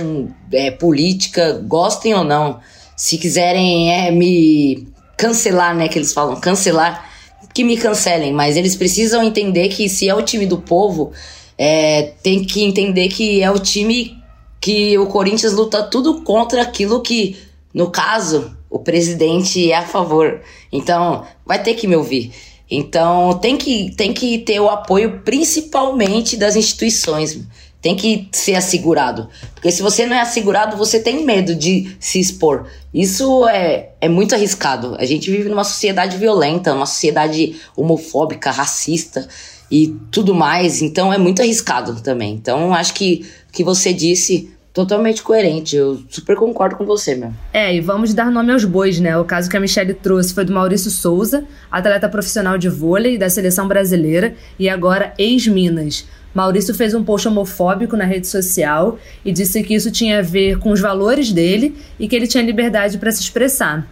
é, 0.53 0.71
política, 0.71 1.65
gostem 1.67 2.13
ou 2.13 2.25
não. 2.25 2.61
Se 2.95 3.17
quiserem 3.17 3.95
é, 3.95 4.11
me 4.11 4.87
cancelar, 5.21 5.77
né? 5.77 5.87
Que 5.87 5.99
eles 5.99 6.15
falam, 6.15 6.41
cancelar, 6.41 7.07
que 7.53 7.63
me 7.63 7.77
cancelem, 7.77 8.33
mas 8.33 8.57
eles 8.57 8.75
precisam 8.75 9.23
entender 9.23 9.69
que 9.69 9.87
se 9.87 10.09
é 10.09 10.15
o 10.15 10.23
time 10.23 10.47
do 10.47 10.59
povo, 10.59 11.13
é, 11.59 12.15
tem 12.23 12.43
que 12.43 12.65
entender 12.65 13.09
que 13.09 13.43
é 13.43 13.51
o 13.51 13.59
time 13.59 14.19
que 14.59 14.97
o 14.97 15.07
Corinthians 15.07 15.53
luta 15.53 15.83
tudo 15.83 16.23
contra 16.23 16.63
aquilo 16.63 17.03
que, 17.03 17.37
no 17.73 17.91
caso, 17.91 18.57
o 18.71 18.79
presidente 18.79 19.71
é 19.71 19.77
a 19.77 19.87
favor. 19.87 20.41
Então, 20.73 21.25
vai 21.45 21.63
ter 21.63 21.75
que 21.75 21.87
me 21.87 21.97
ouvir. 21.97 22.33
Então, 22.71 23.39
tem 23.39 23.57
que, 23.57 23.91
tem 23.97 24.15
que 24.15 24.39
ter 24.39 24.61
o 24.61 24.71
apoio 24.71 25.21
principalmente 25.23 26.37
das 26.37 26.57
instituições. 26.57 27.39
Tem 27.81 27.97
que 27.97 28.29
ser 28.33 28.55
assegurado. 28.55 29.29
Porque 29.55 29.71
se 29.71 29.83
você 29.83 30.07
não 30.07 30.17
é 30.17 30.21
assegurado, 30.21 30.77
você 30.77 31.01
tem 31.01 31.25
medo 31.25 31.55
de 31.55 31.97
se 31.99 32.21
expor. 32.21 32.67
Isso 32.93 33.49
é, 33.49 33.91
é 34.01 34.09
muito 34.09 34.35
arriscado. 34.35 34.97
A 34.99 35.05
gente 35.05 35.31
vive 35.31 35.49
numa 35.49 35.65
sociedade 35.65 36.17
violenta, 36.17 36.75
uma 36.75 36.87
sociedade 36.87 37.57
homofóbica, 37.77 38.51
racista 38.51 39.27
e 39.71 39.97
tudo 40.11 40.35
mais. 40.35 40.83
Então 40.83 41.13
é 41.13 41.19
muito 41.19 41.41
arriscado 41.41 42.01
também. 42.01 42.35
Então 42.35 42.75
acho 42.75 42.95
que 42.95 43.27
o 43.49 43.53
que 43.53 43.65
você 43.65 43.93
disse 43.93 44.51
totalmente 44.73 45.23
coerente. 45.23 45.77
Eu 45.77 46.01
super 46.09 46.37
concordo 46.37 46.77
com 46.77 46.85
você, 46.85 47.15
meu. 47.15 47.33
É, 47.53 47.75
e 47.75 47.81
vamos 47.81 48.15
dar 48.15 48.31
nome 48.31 48.53
aos 48.53 48.65
bois, 48.65 49.01
né? 49.01 49.17
O 49.19 49.25
caso 49.25 49.51
que 49.51 49.57
a 49.57 49.61
Michelle 49.61 49.95
trouxe 49.95 50.33
foi 50.33 50.45
do 50.45 50.53
Maurício 50.53 50.91
Souza, 50.91 51.45
atleta 51.71 52.09
profissional 52.09 52.57
de 52.57 52.69
vôlei 52.69 53.19
da 53.19 53.29
seleção 53.29 53.67
brasileira 53.67 54.35
e 54.59 54.69
agora 54.69 55.13
ex-Minas. 55.19 56.07
Maurício 56.35 56.75
fez 56.75 56.95
um 56.95 57.03
post 57.03 57.27
homofóbico 57.27 57.97
na 57.97 58.05
rede 58.05 58.29
social 58.29 58.99
e 59.25 59.33
disse 59.33 59.63
que 59.63 59.75
isso 59.75 59.91
tinha 59.91 60.21
a 60.21 60.23
ver 60.23 60.59
com 60.59 60.71
os 60.71 60.81
valores 60.81 61.33
dele 61.33 61.77
e 61.99 62.07
que 62.07 62.15
ele 62.15 62.27
tinha 62.27 62.43
liberdade 62.43 62.99
para 62.99 63.11
se 63.11 63.23
expressar. 63.23 63.87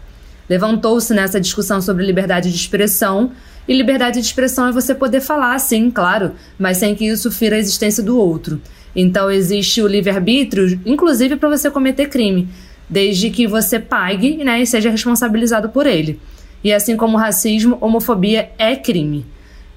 Levantou-se 0.48 1.12
nessa 1.12 1.40
discussão 1.40 1.80
sobre 1.80 2.06
liberdade 2.06 2.50
de 2.50 2.56
expressão, 2.56 3.32
e 3.68 3.74
liberdade 3.74 4.18
de 4.18 4.26
expressão 4.26 4.68
é 4.68 4.72
você 4.72 4.94
poder 4.94 5.20
falar, 5.20 5.58
sim, 5.58 5.90
claro, 5.90 6.32
mas 6.58 6.78
sem 6.78 6.94
que 6.94 7.04
isso 7.04 7.30
fira 7.30 7.54
a 7.54 7.58
existência 7.58 8.02
do 8.02 8.18
outro. 8.18 8.58
Então 8.96 9.30
existe 9.30 9.82
o 9.82 9.86
livre-arbítrio, 9.86 10.80
inclusive 10.86 11.36
para 11.36 11.50
você 11.50 11.70
cometer 11.70 12.08
crime, 12.08 12.48
desde 12.88 13.28
que 13.28 13.46
você 13.46 13.78
pague 13.78 14.42
né, 14.42 14.62
e 14.62 14.66
seja 14.66 14.88
responsabilizado 14.88 15.68
por 15.68 15.86
ele. 15.86 16.18
E 16.64 16.72
assim 16.72 16.96
como 16.96 17.18
racismo, 17.18 17.76
homofobia 17.78 18.50
é 18.58 18.74
crime. 18.74 19.26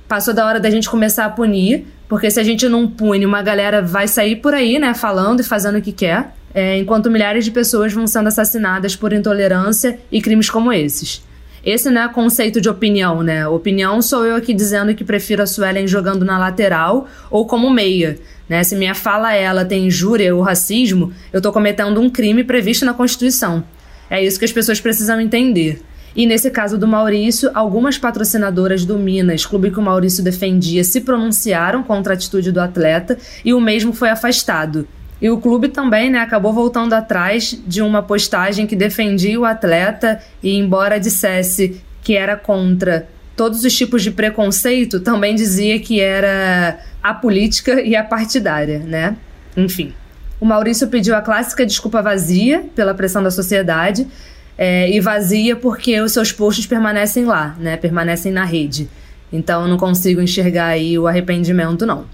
Passou 0.07 0.33
da 0.33 0.45
hora 0.45 0.59
da 0.59 0.69
gente 0.69 0.89
começar 0.89 1.25
a 1.25 1.29
punir, 1.29 1.85
porque 2.11 2.29
se 2.29 2.41
a 2.41 2.43
gente 2.43 2.67
não 2.67 2.89
pune, 2.89 3.25
uma 3.25 3.41
galera 3.41 3.81
vai 3.81 4.05
sair 4.05 4.35
por 4.35 4.53
aí, 4.53 4.77
né, 4.77 4.93
falando 4.93 5.39
e 5.39 5.43
fazendo 5.43 5.77
o 5.77 5.81
que 5.81 5.93
quer, 5.93 6.35
é, 6.53 6.77
enquanto 6.77 7.09
milhares 7.09 7.45
de 7.45 7.51
pessoas 7.51 7.93
vão 7.93 8.05
sendo 8.05 8.27
assassinadas 8.27 8.97
por 8.97 9.13
intolerância 9.13 9.97
e 10.11 10.21
crimes 10.21 10.49
como 10.49 10.73
esses. 10.73 11.23
Esse 11.65 11.89
não 11.89 12.01
é 12.01 12.09
conceito 12.09 12.59
de 12.59 12.67
opinião, 12.67 13.23
né? 13.23 13.47
Opinião 13.47 14.01
sou 14.01 14.25
eu 14.25 14.35
aqui 14.35 14.53
dizendo 14.53 14.93
que 14.93 15.05
prefiro 15.05 15.41
a 15.41 15.45
Suelen 15.45 15.87
jogando 15.87 16.25
na 16.25 16.37
lateral 16.37 17.07
ou 17.29 17.45
como 17.45 17.69
meia. 17.69 18.19
Né? 18.49 18.61
Se 18.61 18.75
minha 18.75 18.93
fala 18.93 19.33
ela 19.33 19.63
tem 19.63 19.87
injúria 19.87 20.35
ou 20.35 20.41
racismo, 20.41 21.13
eu 21.31 21.37
estou 21.37 21.53
cometendo 21.53 22.01
um 22.01 22.09
crime 22.09 22.43
previsto 22.43 22.83
na 22.83 22.93
Constituição. 22.93 23.63
É 24.09 24.21
isso 24.21 24.37
que 24.37 24.43
as 24.43 24.51
pessoas 24.51 24.81
precisam 24.81 25.21
entender. 25.21 25.81
E 26.15 26.25
nesse 26.25 26.49
caso 26.51 26.77
do 26.77 26.87
Maurício, 26.87 27.49
algumas 27.53 27.97
patrocinadoras 27.97 28.85
do 28.85 28.97
Minas, 28.97 29.45
clube 29.45 29.71
que 29.71 29.79
o 29.79 29.81
Maurício 29.81 30.23
defendia, 30.23 30.83
se 30.83 31.01
pronunciaram 31.01 31.83
contra 31.83 32.13
a 32.13 32.15
atitude 32.15 32.51
do 32.51 32.59
atleta 32.59 33.17
e 33.45 33.53
o 33.53 33.61
mesmo 33.61 33.93
foi 33.93 34.09
afastado. 34.09 34.87
E 35.21 35.29
o 35.29 35.37
clube 35.37 35.69
também 35.69 36.09
né, 36.09 36.19
acabou 36.19 36.51
voltando 36.51 36.93
atrás 36.93 37.57
de 37.65 37.81
uma 37.81 38.01
postagem 38.01 38.65
que 38.65 38.75
defendia 38.75 39.39
o 39.39 39.45
atleta 39.45 40.19
e, 40.41 40.57
embora 40.57 40.99
dissesse 40.99 41.79
que 42.01 42.17
era 42.17 42.35
contra 42.35 43.07
todos 43.35 43.63
os 43.63 43.73
tipos 43.73 44.03
de 44.03 44.11
preconceito, 44.11 44.99
também 44.99 45.35
dizia 45.35 45.79
que 45.79 45.99
era 45.99 46.79
a 47.01 47.13
política 47.13 47.81
e 47.81 47.95
a 47.95 48.03
partidária, 48.03 48.79
né? 48.79 49.15
Enfim. 49.55 49.93
O 50.39 50.45
Maurício 50.45 50.87
pediu 50.87 51.15
a 51.15 51.21
clássica 51.21 51.65
desculpa 51.65 52.01
vazia 52.01 52.65
pela 52.75 52.95
pressão 52.95 53.21
da 53.21 53.29
sociedade 53.29 54.07
é, 54.57 54.89
e 54.89 54.99
vazia 54.99 55.55
porque 55.55 55.99
os 55.99 56.11
seus 56.11 56.31
posts 56.31 56.65
permanecem 56.65 57.25
lá, 57.25 57.55
né? 57.59 57.77
Permanecem 57.77 58.31
na 58.31 58.45
rede. 58.45 58.89
Então 59.31 59.63
eu 59.63 59.67
não 59.67 59.77
consigo 59.77 60.21
enxergar 60.21 60.67
aí 60.67 60.97
o 60.99 61.07
arrependimento, 61.07 61.85
não. 61.85 62.05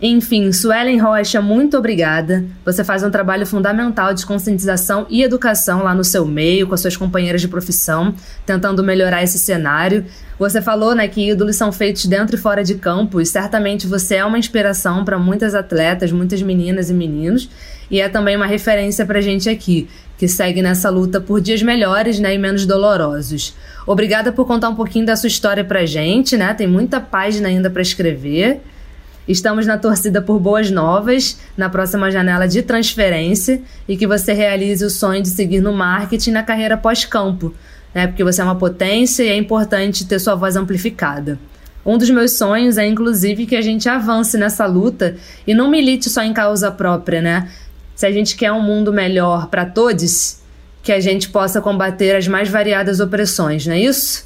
Enfim, 0.00 0.52
Suelen 0.52 0.98
Rocha, 0.98 1.40
muito 1.40 1.78
obrigada. 1.78 2.44
Você 2.66 2.84
faz 2.84 3.02
um 3.02 3.10
trabalho 3.10 3.46
fundamental 3.46 4.12
de 4.12 4.26
conscientização 4.26 5.06
e 5.08 5.22
educação 5.22 5.82
lá 5.82 5.94
no 5.94 6.04
seu 6.04 6.26
meio, 6.26 6.66
com 6.66 6.74
as 6.74 6.80
suas 6.80 6.96
companheiras 6.98 7.40
de 7.40 7.48
profissão, 7.48 8.14
tentando 8.44 8.84
melhorar 8.84 9.22
esse 9.22 9.38
cenário. 9.38 10.04
Você 10.38 10.60
falou 10.60 10.94
né, 10.94 11.08
que 11.08 11.30
ídolos 11.30 11.56
são 11.56 11.72
feitos 11.72 12.04
dentro 12.04 12.36
e 12.36 12.38
fora 12.38 12.62
de 12.62 12.74
campo, 12.74 13.22
e 13.22 13.26
certamente 13.26 13.86
você 13.86 14.16
é 14.16 14.24
uma 14.24 14.38
inspiração 14.38 15.02
para 15.02 15.18
muitas 15.18 15.54
atletas, 15.54 16.12
muitas 16.12 16.42
meninas 16.42 16.90
e 16.90 16.94
meninos, 16.94 17.48
e 17.90 17.98
é 17.98 18.06
também 18.06 18.36
uma 18.36 18.46
referência 18.46 19.06
para 19.06 19.18
a 19.18 19.22
gente 19.22 19.48
aqui, 19.48 19.88
que 20.18 20.28
segue 20.28 20.60
nessa 20.60 20.90
luta 20.90 21.22
por 21.22 21.40
dias 21.40 21.62
melhores 21.62 22.18
né, 22.18 22.34
e 22.34 22.38
menos 22.38 22.66
dolorosos. 22.66 23.54
Obrigada 23.86 24.30
por 24.30 24.46
contar 24.46 24.68
um 24.68 24.74
pouquinho 24.74 25.06
da 25.06 25.16
sua 25.16 25.28
história 25.28 25.64
para 25.64 25.86
gente, 25.86 26.36
né? 26.36 26.52
Tem 26.52 26.66
muita 26.66 27.00
página 27.00 27.48
ainda 27.48 27.70
para 27.70 27.80
escrever. 27.80 28.60
Estamos 29.28 29.66
na 29.66 29.76
torcida 29.76 30.22
por 30.22 30.38
boas 30.38 30.70
novas 30.70 31.38
na 31.56 31.68
próxima 31.68 32.10
janela 32.10 32.46
de 32.46 32.62
transferência 32.62 33.60
e 33.88 33.96
que 33.96 34.06
você 34.06 34.32
realize 34.32 34.84
o 34.84 34.90
sonho 34.90 35.22
de 35.22 35.30
seguir 35.30 35.60
no 35.60 35.72
marketing 35.72 36.30
na 36.30 36.44
carreira 36.44 36.76
pós-campo, 36.76 37.52
né? 37.92 38.06
Porque 38.06 38.22
você 38.22 38.40
é 38.40 38.44
uma 38.44 38.54
potência 38.54 39.24
e 39.24 39.28
é 39.28 39.36
importante 39.36 40.06
ter 40.06 40.20
sua 40.20 40.36
voz 40.36 40.54
amplificada. 40.54 41.38
Um 41.84 41.98
dos 41.98 42.10
meus 42.10 42.32
sonhos 42.32 42.78
é, 42.78 42.86
inclusive, 42.86 43.46
que 43.46 43.56
a 43.56 43.62
gente 43.62 43.88
avance 43.88 44.36
nessa 44.36 44.66
luta 44.66 45.16
e 45.46 45.54
não 45.54 45.70
milite 45.70 46.10
só 46.10 46.22
em 46.22 46.32
causa 46.32 46.70
própria, 46.70 47.20
né? 47.20 47.48
Se 47.94 48.06
a 48.06 48.12
gente 48.12 48.36
quer 48.36 48.52
um 48.52 48.60
mundo 48.60 48.92
melhor 48.92 49.46
para 49.48 49.64
todos, 49.64 50.40
que 50.82 50.92
a 50.92 51.00
gente 51.00 51.30
possa 51.30 51.60
combater 51.60 52.14
as 52.14 52.28
mais 52.28 52.48
variadas 52.48 53.00
opressões, 53.00 53.66
não 53.66 53.74
é 53.74 53.80
isso? 53.80 54.25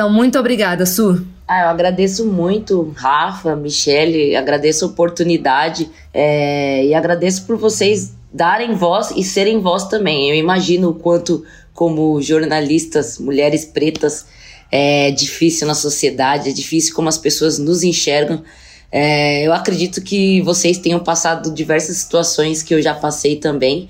Então, 0.00 0.10
muito 0.10 0.38
obrigada, 0.38 0.86
Su. 0.86 1.26
Ah, 1.46 1.64
eu 1.64 1.68
agradeço 1.68 2.24
muito, 2.24 2.90
Rafa, 2.96 3.54
Michele, 3.54 4.34
agradeço 4.34 4.86
a 4.86 4.88
oportunidade 4.88 5.90
é, 6.14 6.86
e 6.86 6.94
agradeço 6.94 7.44
por 7.44 7.58
vocês 7.58 8.14
darem 8.32 8.74
voz 8.74 9.10
e 9.14 9.22
serem 9.22 9.60
voz 9.60 9.84
também. 9.88 10.30
Eu 10.30 10.36
imagino 10.36 10.88
o 10.88 10.94
quanto, 10.94 11.44
como 11.74 12.18
jornalistas, 12.22 13.18
mulheres 13.18 13.66
pretas, 13.66 14.24
é 14.72 15.10
difícil 15.10 15.66
na 15.66 15.74
sociedade, 15.74 16.48
é 16.48 16.52
difícil 16.54 16.94
como 16.94 17.10
as 17.10 17.18
pessoas 17.18 17.58
nos 17.58 17.82
enxergam. 17.82 18.42
É, 18.90 19.46
eu 19.46 19.52
acredito 19.52 20.00
que 20.00 20.40
vocês 20.40 20.78
tenham 20.78 21.00
passado 21.00 21.52
diversas 21.52 21.98
situações 21.98 22.62
que 22.62 22.72
eu 22.72 22.80
já 22.80 22.94
passei 22.94 23.36
também, 23.36 23.86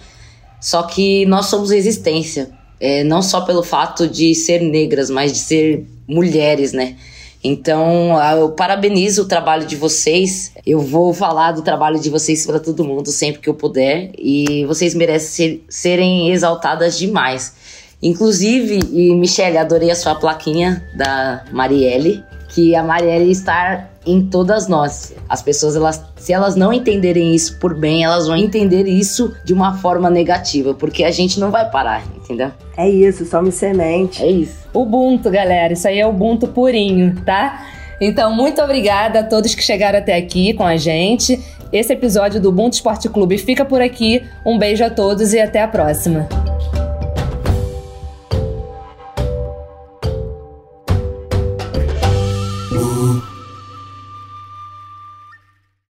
só 0.61 0.83
que 0.83 1.25
nós 1.27 1.47
somos 1.47 1.71
resistência, 1.71 2.51
é, 2.81 3.05
não 3.05 3.21
só 3.21 3.43
pelo 3.43 3.63
fato 3.63 4.09
de 4.09 4.35
ser 4.35 4.61
negras, 4.61 5.11
mas 5.11 5.33
de 5.33 5.39
ser 5.39 5.87
mulheres, 6.09 6.73
né? 6.73 6.97
Então, 7.43 8.19
eu 8.39 8.51
parabenizo 8.51 9.23
o 9.23 9.25
trabalho 9.25 9.67
de 9.67 9.75
vocês. 9.75 10.53
Eu 10.67 10.81
vou 10.81 11.15
falar 11.15 11.53
do 11.53 11.63
trabalho 11.63 11.99
de 11.99 12.11
vocês 12.11 12.45
para 12.45 12.61
todo 12.61 12.85
mundo 12.85 13.11
sempre 13.11 13.41
que 13.41 13.49
eu 13.49 13.55
puder. 13.55 14.13
E 14.19 14.65
vocês 14.67 14.95
merecem 14.95 15.29
ser, 15.29 15.65
serem 15.69 16.31
exaltadas 16.31 16.99
demais. 16.99 17.55
Inclusive, 18.03 18.81
e 18.93 19.15
Michelle, 19.15 19.57
adorei 19.57 19.91
a 19.91 19.95
sua 19.95 20.15
plaquinha 20.15 20.87
da 20.95 21.45
Marielle, 21.51 22.23
que 22.51 22.75
a 22.75 22.83
Marielle 22.83 23.31
está 23.31 23.89
em 24.05 24.23
todas 24.23 24.69
nós. 24.69 25.15
As 25.29 25.43
pessoas, 25.43 25.77
elas, 25.77 26.03
se 26.17 26.33
elas 26.33 26.57
não 26.57 26.73
entenderem 26.73 27.35
isso 27.35 27.59
por 27.59 27.75
bem, 27.75 28.05
elas 28.05 28.27
vão 28.27 28.37
entender 28.37 28.87
isso 28.87 29.35
de 29.45 29.53
uma 29.53 29.75
forma 29.79 30.11
negativa, 30.11 30.75
porque 30.75 31.05
a 31.05 31.11
gente 31.11 31.39
não 31.39 31.51
vai 31.51 31.71
parar, 31.71 32.03
entendeu? 32.17 32.51
É 32.77 32.89
isso, 32.89 33.25
some 33.25 33.53
semente. 33.53 34.23
É 34.23 34.31
isso. 34.31 34.69
Ubuntu, 34.75 35.31
galera, 35.31 35.73
isso 35.73 35.87
aí 35.87 35.99
é 35.99 36.07
Ubuntu 36.07 36.49
purinho, 36.49 37.15
tá? 37.25 37.67
Então, 38.01 38.35
muito 38.35 38.63
obrigada 38.63 39.21
a 39.21 39.23
todos 39.23 39.55
que 39.55 39.63
chegaram 39.63 39.99
até 39.99 40.17
aqui 40.17 40.55
com 40.55 40.65
a 40.65 40.77
gente. 40.77 41.39
Esse 41.73 41.93
episódio 41.93 42.41
do 42.41 42.49
Ubuntu 42.49 42.75
Esporte 42.77 43.09
Clube 43.09 43.39
fica 43.39 43.65
por 43.65 43.81
aqui. 43.81 44.25
Um 44.45 44.59
beijo 44.59 44.83
a 44.83 44.91
todos 44.91 45.33
e 45.35 45.39
até 45.39 45.61
a 45.63 45.69
próxima. 45.69 46.27